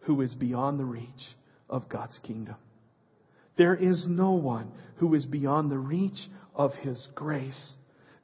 who 0.00 0.22
is 0.22 0.34
beyond 0.34 0.80
the 0.80 0.84
reach 0.84 1.36
of 1.68 1.88
God's 1.88 2.18
kingdom. 2.22 2.56
There 3.56 3.74
is 3.74 4.06
no 4.08 4.32
one 4.32 4.72
who 4.96 5.14
is 5.14 5.26
beyond 5.26 5.70
the 5.70 5.78
reach 5.78 6.28
of 6.54 6.72
His 6.74 7.08
grace. 7.14 7.72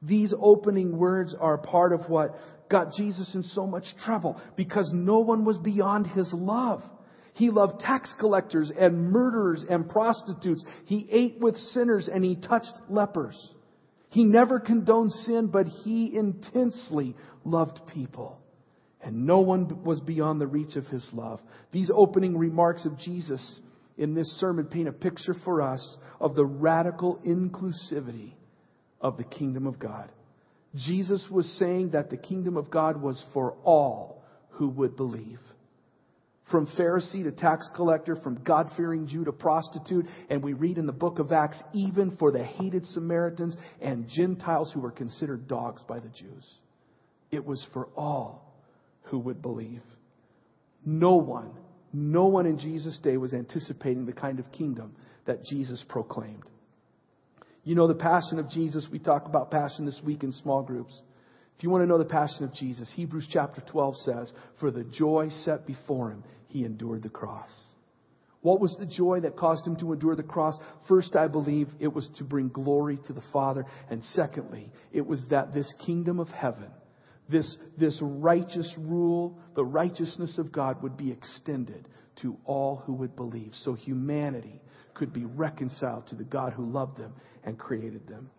These 0.03 0.33
opening 0.39 0.97
words 0.97 1.35
are 1.39 1.59
part 1.59 1.93
of 1.93 2.09
what 2.09 2.39
got 2.71 2.93
Jesus 2.93 3.35
in 3.35 3.43
so 3.43 3.67
much 3.67 3.85
trouble 4.05 4.41
because 4.57 4.91
no 4.93 5.21
one 5.21 5.45
was 5.45 5.59
beyond 5.59 6.07
His 6.07 6.33
love. 6.33 6.83
He 7.35 7.51
loved 7.51 7.81
tax 7.81 8.13
collectors 8.19 8.73
and 8.77 9.13
murderers 9.13 9.65
and 9.69 9.89
prostitutes. 9.89 10.65
He 10.87 11.09
ate 11.11 11.39
with 11.41 11.57
sinners 11.57 12.09
and 12.13 12.25
he 12.25 12.35
touched 12.35 12.73
lepers. 12.89 13.53
He 14.11 14.25
never 14.25 14.59
condoned 14.59 15.13
sin, 15.13 15.47
but 15.47 15.67
he 15.67 16.17
intensely 16.17 17.15
loved 17.45 17.81
people. 17.95 18.41
And 19.01 19.25
no 19.25 19.39
one 19.39 19.85
was 19.85 20.01
beyond 20.01 20.41
the 20.41 20.49
reach 20.49 20.75
of 20.75 20.87
his 20.87 21.09
love. 21.13 21.41
These 21.71 21.93
opening 21.95 22.37
remarks 22.37 22.85
of 22.85 22.99
Jesus 22.99 23.61
in 23.99 24.15
this 24.15 24.29
sermon 24.39 24.67
paint 24.67 24.89
a 24.89 24.93
picture 24.93 25.35
for 25.45 25.61
us 25.61 25.99
of 26.21 26.35
the 26.35 26.47
radical 26.47 27.21
inclusivity 27.27 28.33
of 29.01 29.17
the 29.17 29.25
kingdom 29.25 29.67
of 29.67 29.79
God. 29.79 30.11
Jesus 30.75 31.27
was 31.31 31.47
saying 31.59 31.91
that 31.91 32.09
the 32.09 32.17
kingdom 32.17 32.57
of 32.57 32.71
God 32.71 33.01
was 33.01 33.23
for 33.35 33.55
all 33.65 34.23
who 34.51 34.69
would 34.69 34.97
believe. 34.97 35.41
From 36.51 36.67
Pharisee 36.79 37.25
to 37.25 37.33
tax 37.33 37.69
collector, 37.75 38.17
from 38.17 38.43
God 38.43 38.71
fearing 38.77 39.07
Jew 39.07 39.25
to 39.25 39.33
prostitute, 39.33 40.07
and 40.31 40.43
we 40.43 40.55
read 40.55 40.79
in 40.79 40.87
the 40.87 40.93
book 40.93 41.19
of 41.19 41.31
Acts, 41.31 41.63
even 41.75 42.17
for 42.17 42.33
the 42.33 42.43
hated 42.43 42.87
Samaritans 42.87 43.55
and 43.83 44.09
Gentiles 44.09 44.71
who 44.73 44.81
were 44.81 44.91
considered 44.91 45.47
dogs 45.47 45.83
by 45.87 45.99
the 45.99 46.09
Jews. 46.09 46.47
It 47.31 47.45
was 47.45 47.67
for 47.75 47.89
all 47.97 48.55
who 49.05 49.19
would 49.19 49.43
believe. 49.43 49.83
No 50.87 51.17
one 51.17 51.51
no 51.93 52.27
one 52.27 52.47
in 52.47 52.59
Jesus' 52.59 52.99
day 53.03 53.17
was 53.17 53.33
anticipating 53.33 54.07
the 54.07 54.13
kind 54.13 54.39
of 54.39 54.51
kingdom 54.53 54.95
that 55.27 55.45
Jesus 55.45 55.85
proclaimed. 55.89 56.45
You 57.65 57.75
know 57.75 57.87
the 57.87 57.95
passion 57.95 58.39
of 58.39 58.49
Jesus. 58.49 58.89
We 58.91 58.99
talk 58.99 59.27
about 59.27 59.51
passion 59.51 59.85
this 59.85 60.01
week 60.05 60.23
in 60.23 60.33
small 60.33 60.63
groups. 60.63 61.03
If 61.57 61.65
you 61.65 61.71
want 61.71 61.83
to 61.83 61.89
know 61.89 61.99
the 61.99 62.05
passion 62.05 62.45
of 62.45 62.55
Jesus, 62.55 62.91
Hebrews 62.95 63.29
chapter 63.31 63.61
12 63.61 63.97
says, 63.99 64.33
For 64.61 64.71
the 64.71 64.85
joy 64.85 65.29
set 65.41 65.67
before 65.67 66.11
him, 66.11 66.25
he 66.47 66.65
endured 66.65 67.03
the 67.03 67.09
cross. 67.09 67.51
What 68.41 68.61
was 68.61 68.77
the 68.79 68.87
joy 68.87 69.21
that 69.21 69.37
caused 69.37 69.67
him 69.67 69.77
to 69.77 69.93
endure 69.93 70.15
the 70.15 70.23
cross? 70.23 70.57
First, 70.89 71.17
I 71.17 71.27
believe 71.27 71.69
it 71.81 71.93
was 71.93 72.09
to 72.19 72.25
bring 72.25 72.49
glory 72.49 72.99
to 73.09 73.13
the 73.13 73.25
Father. 73.33 73.67
And 73.91 74.05
secondly, 74.05 74.71
it 74.93 75.05
was 75.05 75.27
that 75.31 75.53
this 75.53 75.73
kingdom 75.85 76.21
of 76.21 76.29
heaven 76.29 76.71
this, 77.29 77.57
this 77.77 77.99
righteous 78.03 78.73
rule, 78.79 79.39
the 79.55 79.65
righteousness 79.65 80.39
of 80.39 80.51
God 80.51 80.83
would 80.83 80.97
be 80.97 81.11
extended 81.11 81.87
to 82.23 82.37
all 82.45 82.77
who 82.87 82.95
would 82.95 83.15
believe. 83.17 83.53
So 83.63 83.75
humanity 83.75 84.61
could 84.95 85.13
be 85.13 85.25
reconciled 85.25 86.07
to 86.09 86.15
the 86.17 86.25
God 86.25 86.53
who 86.55 86.65
loved 86.65 86.97
them 86.97 87.13
and 87.45 87.59
created 87.59 88.07
them. 88.09 88.31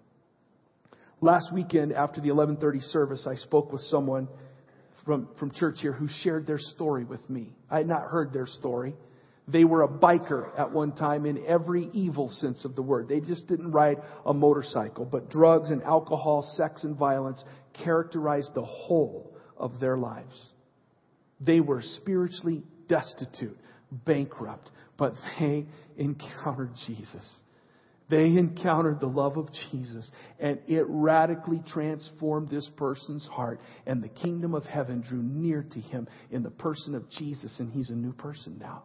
Last 1.22 1.54
weekend, 1.54 1.92
after 1.92 2.22
the 2.22 2.32
1130 2.32 2.80
service, 2.80 3.28
I 3.30 3.36
spoke 3.36 3.72
with 3.72 3.82
someone 3.84 4.28
from, 5.06 5.30
from 5.38 5.52
church 5.52 5.78
here 5.82 5.94
who 5.94 6.08
shared 6.24 6.48
their 6.48 6.60
story 6.60 7.04
with 7.04 7.28
me. 7.30 7.56
I 7.70 7.78
had 7.78 7.88
not 7.88 8.04
heard 8.04 8.34
their 8.34 8.48
story. 8.48 8.96
They 9.52 9.64
were 9.64 9.82
a 9.82 9.88
biker 9.88 10.48
at 10.58 10.72
one 10.72 10.92
time 10.92 11.26
in 11.26 11.44
every 11.48 11.90
evil 11.94 12.30
sense 12.30 12.66
of 12.66 12.76
the 12.76 12.84
word. 12.84 13.08
They 13.08 13.20
just 13.20 13.48
didn't 13.48 13.72
ride 13.72 13.98
a 14.26 14.34
motorcycle, 14.34 15.06
but 15.06 15.32
drugs 15.32 15.72
and 15.72 15.82
alcohol, 15.82 16.48
sex 16.56 16.84
and 16.84 16.96
violence 16.96 17.44
characterized 17.84 18.54
the 18.54 18.64
whole 18.64 19.36
of 19.58 19.80
their 19.80 19.98
lives. 19.98 20.52
They 21.42 21.62
were 21.62 21.82
spiritually 21.82 22.62
destitute, 22.88 23.58
bankrupt, 23.92 24.70
but 24.98 25.14
they 25.40 25.66
encountered 25.98 26.74
Jesus. 26.86 27.28
They 28.10 28.26
encountered 28.26 29.00
the 29.00 29.08
love 29.08 29.38
of 29.38 29.50
Jesus, 29.72 30.10
and 30.40 30.60
it 30.68 30.86
radically 30.88 31.64
transformed 31.68 32.50
this 32.50 32.70
person's 32.76 33.26
heart. 33.28 33.62
And 33.86 34.04
the 34.04 34.10
kingdom 34.10 34.54
of 34.54 34.64
heaven 34.64 35.02
drew 35.02 35.22
near 35.22 35.64
to 35.64 35.80
him 35.80 36.08
in 36.30 36.44
the 36.44 36.50
person 36.52 36.94
of 36.94 37.10
Jesus, 37.10 37.60
and 37.60 37.72
he's 37.72 37.90
a 37.90 37.96
new 37.96 38.14
person 38.14 38.58
now. 38.60 38.84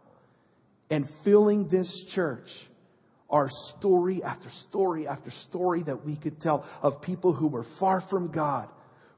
And 0.89 1.07
filling 1.23 1.67
this 1.67 2.05
church 2.13 2.47
are 3.29 3.49
story 3.77 4.23
after 4.23 4.49
story 4.69 5.07
after 5.07 5.31
story 5.49 5.83
that 5.83 6.05
we 6.05 6.15
could 6.15 6.39
tell 6.41 6.65
of 6.81 7.01
people 7.01 7.33
who 7.33 7.47
were 7.47 7.65
far 7.79 8.03
from 8.09 8.31
God, 8.31 8.69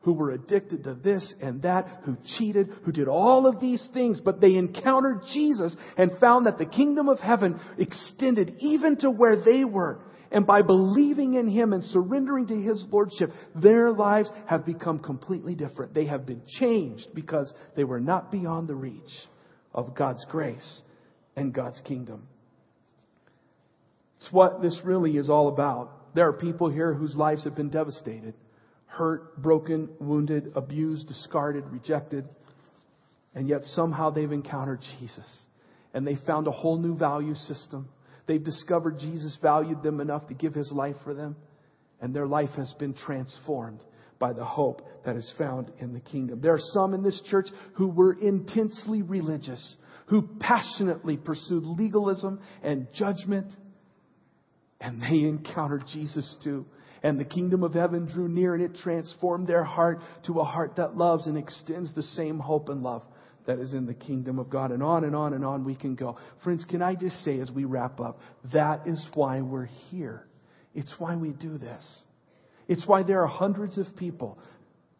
who 0.01 0.13
were 0.13 0.31
addicted 0.31 0.85
to 0.85 0.93
this 0.93 1.33
and 1.41 1.61
that, 1.63 1.85
who 2.05 2.15
cheated, 2.37 2.69
who 2.85 2.93
did 2.93 3.09
all 3.09 3.45
of 3.45 3.59
these 3.59 3.85
things, 3.93 4.21
but 4.23 4.39
they 4.39 4.55
encountered 4.55 5.21
Jesus 5.33 5.75
and 5.97 6.11
found 6.21 6.45
that 6.45 6.57
the 6.57 6.65
kingdom 6.65 7.09
of 7.09 7.19
heaven 7.19 7.59
extended 7.77 8.55
even 8.59 8.95
to 8.97 9.11
where 9.11 9.43
they 9.43 9.65
were. 9.65 9.99
And 10.31 10.45
by 10.45 10.61
believing 10.61 11.35
in 11.35 11.47
Him 11.49 11.73
and 11.73 11.83
surrendering 11.83 12.47
to 12.47 12.61
His 12.61 12.85
Lordship, 12.89 13.31
their 13.55 13.91
lives 13.91 14.29
have 14.45 14.65
become 14.65 14.99
completely 14.99 15.55
different. 15.55 15.93
They 15.93 16.05
have 16.05 16.25
been 16.25 16.41
changed 16.59 17.07
because 17.13 17.53
they 17.75 17.83
were 17.83 17.99
not 17.99 18.31
beyond 18.31 18.67
the 18.67 18.75
reach 18.75 19.11
of 19.73 19.95
God's 19.95 20.25
grace 20.25 20.81
and 21.37 21.53
God's 21.53 21.79
kingdom. 21.85 22.27
It's 24.17 24.27
what 24.31 24.61
this 24.61 24.81
really 24.83 25.15
is 25.15 25.29
all 25.29 25.47
about. 25.47 26.15
There 26.15 26.27
are 26.27 26.33
people 26.33 26.69
here 26.69 26.93
whose 26.93 27.15
lives 27.15 27.43
have 27.43 27.55
been 27.55 27.69
devastated, 27.69 28.33
hurt, 28.87 29.41
broken, 29.41 29.89
wounded, 29.99 30.51
abused, 30.55 31.07
discarded, 31.07 31.65
rejected, 31.71 32.27
and 33.35 33.47
yet 33.47 33.63
somehow 33.63 34.09
they've 34.09 34.31
encountered 34.31 34.81
Jesus 34.99 35.43
and 35.93 36.05
they 36.05 36.15
found 36.25 36.47
a 36.47 36.51
whole 36.51 36.77
new 36.77 36.97
value 36.97 37.35
system. 37.35 37.87
They've 38.25 38.43
discovered 38.43 38.99
Jesus 38.99 39.37
valued 39.41 39.83
them 39.83 40.01
enough 40.01 40.27
to 40.27 40.33
give 40.33 40.53
his 40.53 40.71
life 40.71 40.95
for 41.03 41.13
them, 41.13 41.35
and 42.01 42.13
their 42.13 42.27
life 42.27 42.49
has 42.57 42.73
been 42.79 42.93
transformed 42.93 43.83
by 44.19 44.33
the 44.33 44.43
hope 44.43 44.81
that 45.05 45.15
is 45.15 45.31
found 45.37 45.71
in 45.79 45.93
the 45.93 45.99
kingdom. 45.99 46.41
There 46.41 46.53
are 46.53 46.59
some 46.73 46.93
in 46.93 47.03
this 47.03 47.21
church 47.29 47.47
who 47.75 47.87
were 47.87 48.13
intensely 48.13 49.01
religious, 49.01 49.75
who 50.07 50.27
passionately 50.39 51.17
pursued 51.17 51.65
legalism 51.65 52.39
and 52.63 52.87
judgment 52.93 53.51
and 54.79 55.01
they 55.01 55.27
encountered 55.27 55.83
Jesus 55.91 56.37
too. 56.43 56.65
And 57.03 57.19
the 57.19 57.25
kingdom 57.25 57.63
of 57.63 57.73
heaven 57.73 58.07
drew 58.11 58.27
near 58.27 58.55
and 58.55 58.63
it 58.63 58.75
transformed 58.81 59.47
their 59.47 59.63
heart 59.63 59.99
to 60.25 60.39
a 60.39 60.43
heart 60.43 60.75
that 60.77 60.97
loves 60.97 61.27
and 61.27 61.37
extends 61.37 61.93
the 61.93 62.03
same 62.03 62.39
hope 62.39 62.69
and 62.69 62.81
love 62.81 63.03
that 63.45 63.59
is 63.59 63.73
in 63.73 63.85
the 63.85 63.93
kingdom 63.93 64.39
of 64.39 64.49
God. 64.49 64.71
And 64.71 64.83
on 64.83 65.03
and 65.03 65.15
on 65.15 65.33
and 65.33 65.45
on 65.45 65.63
we 65.63 65.75
can 65.75 65.95
go. 65.95 66.17
Friends, 66.43 66.65
can 66.69 66.81
I 66.81 66.95
just 66.95 67.23
say 67.23 67.39
as 67.39 67.51
we 67.51 67.65
wrap 67.65 67.99
up, 67.99 68.19
that 68.53 68.87
is 68.87 69.05
why 69.13 69.41
we're 69.41 69.69
here. 69.89 70.27
It's 70.73 70.93
why 70.97 71.15
we 71.15 71.29
do 71.29 71.57
this. 71.57 71.85
It's 72.67 72.85
why 72.85 73.03
there 73.03 73.21
are 73.23 73.27
hundreds 73.27 73.77
of 73.77 73.87
people 73.95 74.37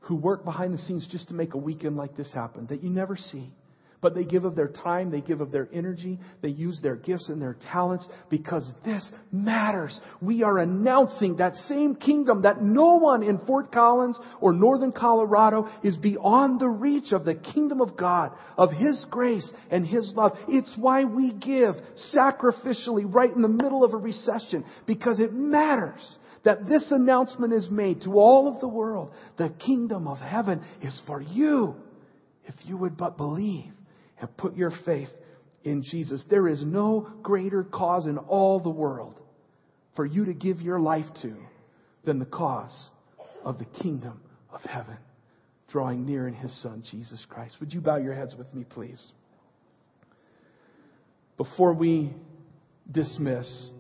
who 0.01 0.15
work 0.15 0.45
behind 0.45 0.73
the 0.73 0.77
scenes 0.79 1.07
just 1.11 1.27
to 1.27 1.33
make 1.33 1.53
a 1.53 1.57
weekend 1.57 1.97
like 1.97 2.15
this 2.15 2.31
happen 2.33 2.67
that 2.67 2.83
you 2.83 2.89
never 2.89 3.17
see. 3.17 3.51
But 3.99 4.13
they 4.13 4.25
give 4.25 4.45
of 4.45 4.55
their 4.55 4.67
time, 4.67 5.09
they 5.09 5.21
give 5.21 5.41
of 5.41 5.51
their 5.51 5.67
energy, 5.73 6.19
they 6.41 6.49
use 6.49 6.79
their 6.83 6.95
gifts 6.95 7.29
and 7.29 7.41
their 7.41 7.57
talents 7.71 8.07
because 8.29 8.69
this 8.85 9.09
matters. 9.31 9.99
We 10.21 10.43
are 10.43 10.59
announcing 10.59 11.37
that 11.37 11.55
same 11.55 11.95
kingdom 11.95 12.43
that 12.43 12.61
no 12.61 12.97
one 12.97 13.23
in 13.23 13.39
Fort 13.39 13.71
Collins 13.71 14.19
or 14.39 14.53
Northern 14.53 14.91
Colorado 14.91 15.67
is 15.83 15.97
beyond 15.97 16.59
the 16.59 16.69
reach 16.69 17.11
of 17.11 17.25
the 17.25 17.33
kingdom 17.33 17.81
of 17.81 17.97
God, 17.97 18.33
of 18.55 18.69
His 18.71 19.03
grace 19.09 19.49
and 19.71 19.83
His 19.83 20.13
love. 20.15 20.33
It's 20.47 20.75
why 20.77 21.05
we 21.05 21.33
give 21.33 21.73
sacrificially 22.15 23.11
right 23.11 23.33
in 23.35 23.41
the 23.41 23.47
middle 23.47 23.83
of 23.83 23.95
a 23.95 23.97
recession 23.97 24.63
because 24.85 25.19
it 25.19 25.33
matters 25.33 26.17
that 26.43 26.67
this 26.67 26.91
announcement 26.91 27.51
is 27.51 27.67
made 27.71 28.03
to 28.03 28.11
all 28.11 28.47
of 28.47 28.61
the 28.61 28.67
world. 28.67 29.11
The 29.37 29.49
kingdom 29.49 30.07
of 30.07 30.19
heaven 30.19 30.63
is 30.83 31.01
for 31.07 31.19
you 31.19 31.75
if 32.45 32.53
you 32.63 32.77
would 32.77 32.95
but 32.95 33.17
believe 33.17 33.73
and 34.19 34.37
put 34.37 34.55
your 34.55 34.71
faith 34.85 35.09
in 35.63 35.83
Jesus. 35.83 36.23
There 36.29 36.47
is 36.47 36.63
no 36.63 37.09
greater 37.21 37.63
cause 37.63 38.05
in 38.05 38.17
all 38.17 38.59
the 38.59 38.69
world 38.69 39.19
for 39.95 40.05
you 40.05 40.25
to 40.25 40.33
give 40.33 40.61
your 40.61 40.79
life 40.79 41.05
to 41.21 41.35
than 42.05 42.19
the 42.19 42.25
cause 42.25 42.89
of 43.43 43.57
the 43.57 43.65
kingdom 43.65 44.21
of 44.51 44.61
heaven, 44.61 44.97
drawing 45.69 46.05
near 46.05 46.27
in 46.27 46.33
His 46.33 46.55
Son, 46.61 46.83
Jesus 46.89 47.25
Christ. 47.29 47.57
Would 47.59 47.73
you 47.73 47.81
bow 47.81 47.97
your 47.97 48.13
heads 48.13 48.35
with 48.37 48.53
me, 48.53 48.63
please? 48.63 49.01
Before 51.37 51.73
we 51.73 52.13
dismiss, 52.91 53.71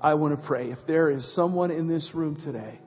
I 0.00 0.14
want 0.14 0.40
to 0.40 0.46
pray. 0.46 0.70
If 0.70 0.78
there 0.86 1.10
is 1.10 1.34
someone 1.34 1.70
in 1.70 1.88
this 1.88 2.10
room 2.14 2.36
today 2.36 2.78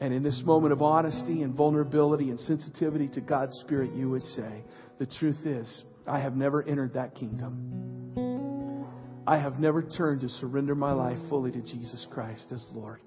and 0.00 0.12
in 0.12 0.22
this 0.22 0.42
moment 0.44 0.72
of 0.72 0.82
honesty 0.82 1.42
and 1.42 1.54
vulnerability 1.54 2.30
and 2.30 2.38
sensitivity 2.40 3.08
to 3.08 3.20
God's 3.20 3.58
Spirit, 3.60 3.94
you 3.94 4.10
would 4.10 4.22
say, 4.22 4.64
The 4.98 5.06
truth 5.06 5.46
is, 5.46 5.82
I 6.06 6.20
have 6.20 6.36
never 6.36 6.62
entered 6.62 6.94
that 6.94 7.14
kingdom. 7.14 8.84
I 9.26 9.38
have 9.38 9.58
never 9.58 9.82
turned 9.82 10.20
to 10.20 10.28
surrender 10.28 10.74
my 10.74 10.92
life 10.92 11.18
fully 11.28 11.50
to 11.50 11.60
Jesus 11.60 12.06
Christ 12.12 12.52
as 12.52 12.64
Lord. 12.72 13.00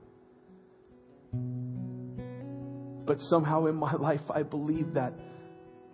But 3.06 3.20
somehow 3.22 3.68
in 3.68 3.76
my 3.76 3.94
life, 4.00 4.22
I 4.30 4.44
believe 4.44 4.96
that 4.96 5.14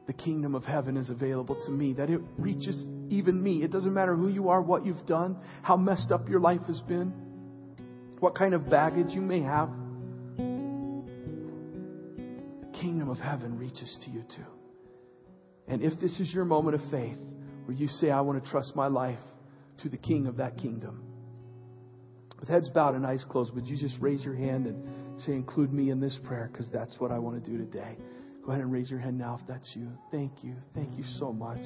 the 0.08 0.14
kingdom 0.14 0.56
of 0.56 0.64
heaven 0.64 0.98
is 0.98 1.10
available 1.10 1.56
to 1.66 1.72
me, 1.72 1.94
that 1.94 2.10
it 2.10 2.22
reaches 2.38 2.86
even 3.10 3.42
me. 3.42 3.64
It 3.64 3.72
doesn't 3.72 3.94
matter 3.94 4.16
who 4.16 4.30
you 4.30 4.50
are, 4.50 4.62
what 4.62 4.86
you've 4.86 5.06
done, 5.06 5.38
how 5.62 5.78
messed 5.78 6.12
up 6.12 6.30
your 6.30 6.40
life 6.40 6.62
has 6.68 6.82
been, 6.82 7.12
what 8.20 8.36
kind 8.36 8.54
of 8.54 8.70
baggage 8.70 9.10
you 9.10 9.22
may 9.22 9.42
have. 9.42 9.70
Kingdom 12.86 13.10
of 13.10 13.18
heaven 13.18 13.58
reaches 13.58 13.98
to 14.06 14.12
you 14.12 14.22
too. 14.36 14.46
And 15.68 15.82
if 15.82 16.00
this 16.00 16.20
is 16.20 16.32
your 16.32 16.46
moment 16.46 16.76
of 16.76 16.92
faith 16.92 17.18
where 17.66 17.76
you 17.76 17.88
say, 17.88 18.12
I 18.12 18.22
want 18.22 18.44
to 18.44 18.52
trust 18.52 18.76
my 18.76 18.88
life 18.88 19.20
to 19.82 19.90
the 19.90 19.98
king 19.98 20.28
of 20.28 20.38
that 20.38 20.58
kingdom, 20.58 21.04
with 22.40 22.48
heads 22.48 22.70
bowed 22.70 22.94
and 22.94 23.04
eyes 23.04 23.26
closed, 23.28 23.56
would 23.56 23.66
you 23.66 23.76
just 23.76 23.96
raise 24.00 24.24
your 24.24 24.36
hand 24.36 24.68
and 24.68 25.22
say, 25.22 25.32
Include 25.32 25.74
me 25.74 25.90
in 25.90 26.00
this 26.00 26.16
prayer 26.26 26.48
because 26.52 26.70
that's 26.72 27.00
what 27.00 27.12
I 27.12 27.18
want 27.18 27.44
to 27.44 27.50
do 27.50 27.58
today? 27.58 27.98
Go 28.46 28.52
ahead 28.52 28.62
and 28.62 28.72
raise 28.72 28.92
your 28.92 29.00
hand 29.00 29.18
now 29.18 29.40
if 29.42 29.48
that's 29.48 29.72
you. 29.74 29.90
Thank 30.12 30.44
you. 30.44 30.54
Thank 30.76 30.96
you 30.96 31.04
so 31.18 31.34
much. 31.34 31.62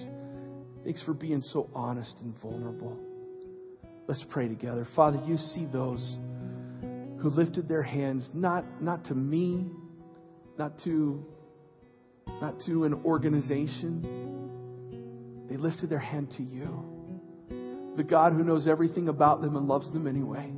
Thanks 0.85 1.03
for 1.03 1.13
being 1.13 1.41
so 1.41 1.69
honest 1.75 2.15
and 2.21 2.33
vulnerable. 2.41 2.97
Let's 4.07 4.25
pray 4.29 4.47
together. 4.47 4.87
Father, 4.95 5.21
you 5.27 5.35
see 5.35 5.65
those 5.65 6.17
who 7.21 7.29
lifted 7.29 7.67
their 7.67 7.83
hands, 7.83 8.29
not, 8.33 8.63
not 8.81 9.03
to 9.05 9.15
me, 9.15 9.69
not 10.59 10.77
to, 10.83 11.25
not 12.41 12.59
to 12.65 12.83
an 12.83 12.93
organization. 13.05 15.47
They 15.49 15.55
lifted 15.55 15.89
their 15.89 15.97
hand 15.97 16.33
to 16.35 16.43
you, 16.43 17.93
the 17.95 18.03
God 18.03 18.33
who 18.33 18.43
knows 18.43 18.67
everything 18.67 19.07
about 19.07 19.41
them 19.41 19.55
and 19.55 19.69
loves 19.69 19.89
them 19.93 20.05
anyway. 20.05 20.51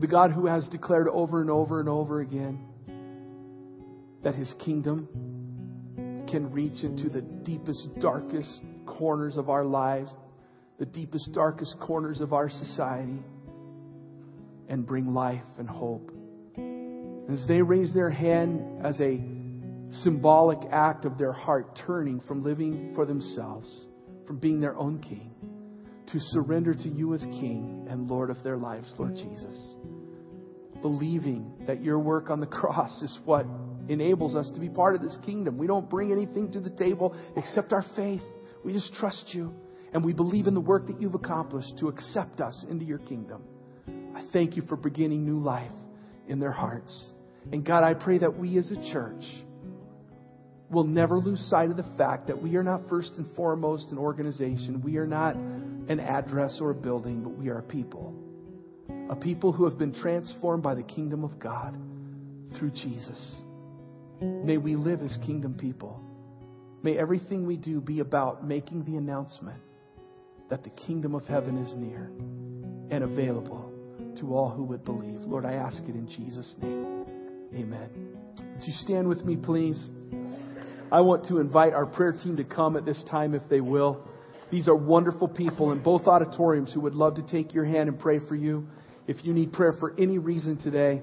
The 0.00 0.06
God 0.06 0.30
who 0.30 0.46
has 0.46 0.68
declared 0.68 1.08
over 1.08 1.40
and 1.40 1.50
over 1.50 1.80
and 1.80 1.88
over 1.88 2.20
again 2.20 2.64
that 4.22 4.36
his 4.36 4.54
kingdom 4.64 5.08
can 6.30 6.52
reach 6.52 6.84
into 6.84 7.08
the 7.08 7.22
deepest, 7.22 7.88
darkest 7.98 8.62
corners 8.86 9.36
of 9.36 9.50
our 9.50 9.64
lives, 9.64 10.14
the 10.78 10.86
deepest, 10.86 11.32
darkest 11.32 11.74
corners 11.80 12.20
of 12.20 12.32
our 12.32 12.48
society, 12.48 13.24
and 14.68 14.86
bring 14.86 15.12
life 15.12 15.42
and 15.58 15.68
hope 15.68 16.12
as 17.30 17.44
they 17.46 17.60
raise 17.60 17.92
their 17.92 18.10
hand 18.10 18.84
as 18.84 19.00
a 19.00 19.20
symbolic 20.02 20.58
act 20.70 21.04
of 21.04 21.18
their 21.18 21.32
heart 21.32 21.78
turning 21.86 22.20
from 22.20 22.42
living 22.42 22.92
for 22.94 23.06
themselves, 23.06 23.68
from 24.26 24.38
being 24.38 24.60
their 24.60 24.76
own 24.76 25.00
king, 25.00 25.32
to 26.12 26.18
surrender 26.20 26.74
to 26.74 26.88
you 26.88 27.14
as 27.14 27.22
King 27.22 27.86
and 27.90 28.08
Lord 28.08 28.30
of 28.30 28.42
their 28.42 28.56
lives, 28.56 28.92
Lord 28.98 29.14
Jesus. 29.14 29.74
Believing 30.82 31.52
that 31.66 31.82
your 31.82 31.98
work 31.98 32.30
on 32.30 32.40
the 32.40 32.46
cross 32.46 33.02
is 33.02 33.18
what 33.24 33.46
enables 33.88 34.34
us 34.34 34.50
to 34.54 34.60
be 34.60 34.68
part 34.68 34.94
of 34.94 35.02
this 35.02 35.16
kingdom. 35.24 35.58
We 35.58 35.66
don't 35.66 35.88
bring 35.88 36.12
anything 36.12 36.52
to 36.52 36.60
the 36.60 36.70
table 36.70 37.16
except 37.36 37.72
our 37.72 37.84
faith. 37.96 38.22
We 38.64 38.72
just 38.72 38.94
trust 38.94 39.30
you 39.32 39.52
and 39.92 40.04
we 40.04 40.12
believe 40.12 40.46
in 40.46 40.54
the 40.54 40.60
work 40.60 40.86
that 40.88 41.00
you've 41.00 41.14
accomplished 41.14 41.78
to 41.78 41.88
accept 41.88 42.40
us 42.40 42.64
into 42.68 42.84
your 42.84 42.98
kingdom. 42.98 43.42
I 44.14 44.26
thank 44.32 44.56
you 44.56 44.62
for 44.68 44.76
beginning 44.76 45.24
new 45.24 45.38
life 45.38 45.70
in 46.26 46.40
their 46.40 46.52
hearts. 46.52 47.12
And 47.52 47.64
God, 47.64 47.84
I 47.84 47.94
pray 47.94 48.18
that 48.18 48.38
we 48.38 48.58
as 48.58 48.70
a 48.70 48.92
church 48.92 49.24
will 50.70 50.84
never 50.84 51.18
lose 51.18 51.40
sight 51.48 51.70
of 51.70 51.76
the 51.76 51.86
fact 51.96 52.26
that 52.26 52.42
we 52.42 52.56
are 52.56 52.62
not 52.62 52.88
first 52.88 53.12
and 53.16 53.34
foremost 53.36 53.90
an 53.92 53.98
organization. 53.98 54.82
We 54.82 54.96
are 54.96 55.06
not 55.06 55.36
an 55.36 56.00
address 56.00 56.58
or 56.60 56.70
a 56.70 56.74
building, 56.74 57.22
but 57.22 57.36
we 57.36 57.48
are 57.48 57.58
a 57.58 57.62
people. 57.62 58.14
A 59.10 59.16
people 59.16 59.52
who 59.52 59.68
have 59.68 59.78
been 59.78 59.94
transformed 59.94 60.62
by 60.62 60.74
the 60.74 60.82
kingdom 60.82 61.22
of 61.22 61.38
God 61.38 61.76
through 62.58 62.70
Jesus. 62.70 63.36
May 64.20 64.56
we 64.56 64.74
live 64.74 65.02
as 65.02 65.16
kingdom 65.24 65.54
people. 65.54 66.00
May 66.82 66.98
everything 66.98 67.46
we 67.46 67.56
do 67.56 67.80
be 67.80 68.00
about 68.00 68.46
making 68.46 68.84
the 68.84 68.96
announcement 68.96 69.60
that 70.50 70.64
the 70.64 70.70
kingdom 70.70 71.14
of 71.14 71.24
heaven 71.24 71.58
is 71.58 71.74
near 71.76 72.10
and 72.90 73.04
available 73.04 73.72
to 74.20 74.34
all 74.34 74.50
who 74.50 74.64
would 74.64 74.84
believe. 74.84 75.20
Lord, 75.20 75.44
I 75.44 75.54
ask 75.54 75.82
it 75.82 75.94
in 75.94 76.08
Jesus' 76.08 76.54
name. 76.60 77.05
Amen. 77.54 77.88
Would 78.38 78.64
you 78.66 78.72
stand 78.72 79.08
with 79.08 79.24
me, 79.24 79.36
please? 79.36 79.82
I 80.90 81.00
want 81.00 81.26
to 81.28 81.38
invite 81.38 81.72
our 81.72 81.86
prayer 81.86 82.12
team 82.12 82.36
to 82.36 82.44
come 82.44 82.76
at 82.76 82.84
this 82.84 83.02
time 83.10 83.34
if 83.34 83.42
they 83.48 83.60
will. 83.60 84.06
These 84.50 84.68
are 84.68 84.76
wonderful 84.76 85.28
people 85.28 85.72
in 85.72 85.82
both 85.82 86.06
auditoriums 86.06 86.72
who 86.72 86.80
would 86.80 86.94
love 86.94 87.16
to 87.16 87.22
take 87.22 87.52
your 87.52 87.64
hand 87.64 87.88
and 87.88 87.98
pray 87.98 88.20
for 88.28 88.36
you 88.36 88.66
if 89.08 89.24
you 89.24 89.32
need 89.32 89.52
prayer 89.52 89.74
for 89.78 89.94
any 89.98 90.18
reason 90.18 90.56
today. 90.58 91.02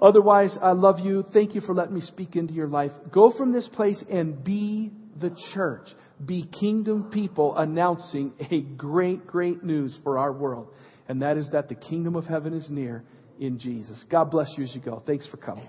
Otherwise, 0.00 0.56
I 0.62 0.72
love 0.72 1.00
you. 1.00 1.24
Thank 1.32 1.54
you 1.54 1.60
for 1.60 1.74
letting 1.74 1.94
me 1.94 2.00
speak 2.00 2.36
into 2.36 2.54
your 2.54 2.68
life. 2.68 2.92
Go 3.12 3.32
from 3.36 3.52
this 3.52 3.68
place 3.68 4.02
and 4.08 4.44
be 4.44 4.92
the 5.20 5.36
church. 5.52 5.88
Be 6.24 6.46
kingdom 6.46 7.10
people 7.10 7.56
announcing 7.56 8.32
a 8.50 8.60
great, 8.60 9.26
great 9.26 9.64
news 9.64 9.98
for 10.04 10.18
our 10.18 10.32
world. 10.32 10.68
And 11.08 11.22
that 11.22 11.36
is 11.36 11.50
that 11.50 11.68
the 11.68 11.74
kingdom 11.74 12.14
of 12.14 12.26
heaven 12.26 12.54
is 12.54 12.70
near 12.70 13.04
in 13.38 13.58
Jesus. 13.58 14.04
God 14.10 14.30
bless 14.30 14.52
you 14.56 14.64
as 14.64 14.74
you 14.74 14.80
go. 14.80 15.02
Thanks 15.06 15.26
for 15.26 15.36
coming. 15.36 15.66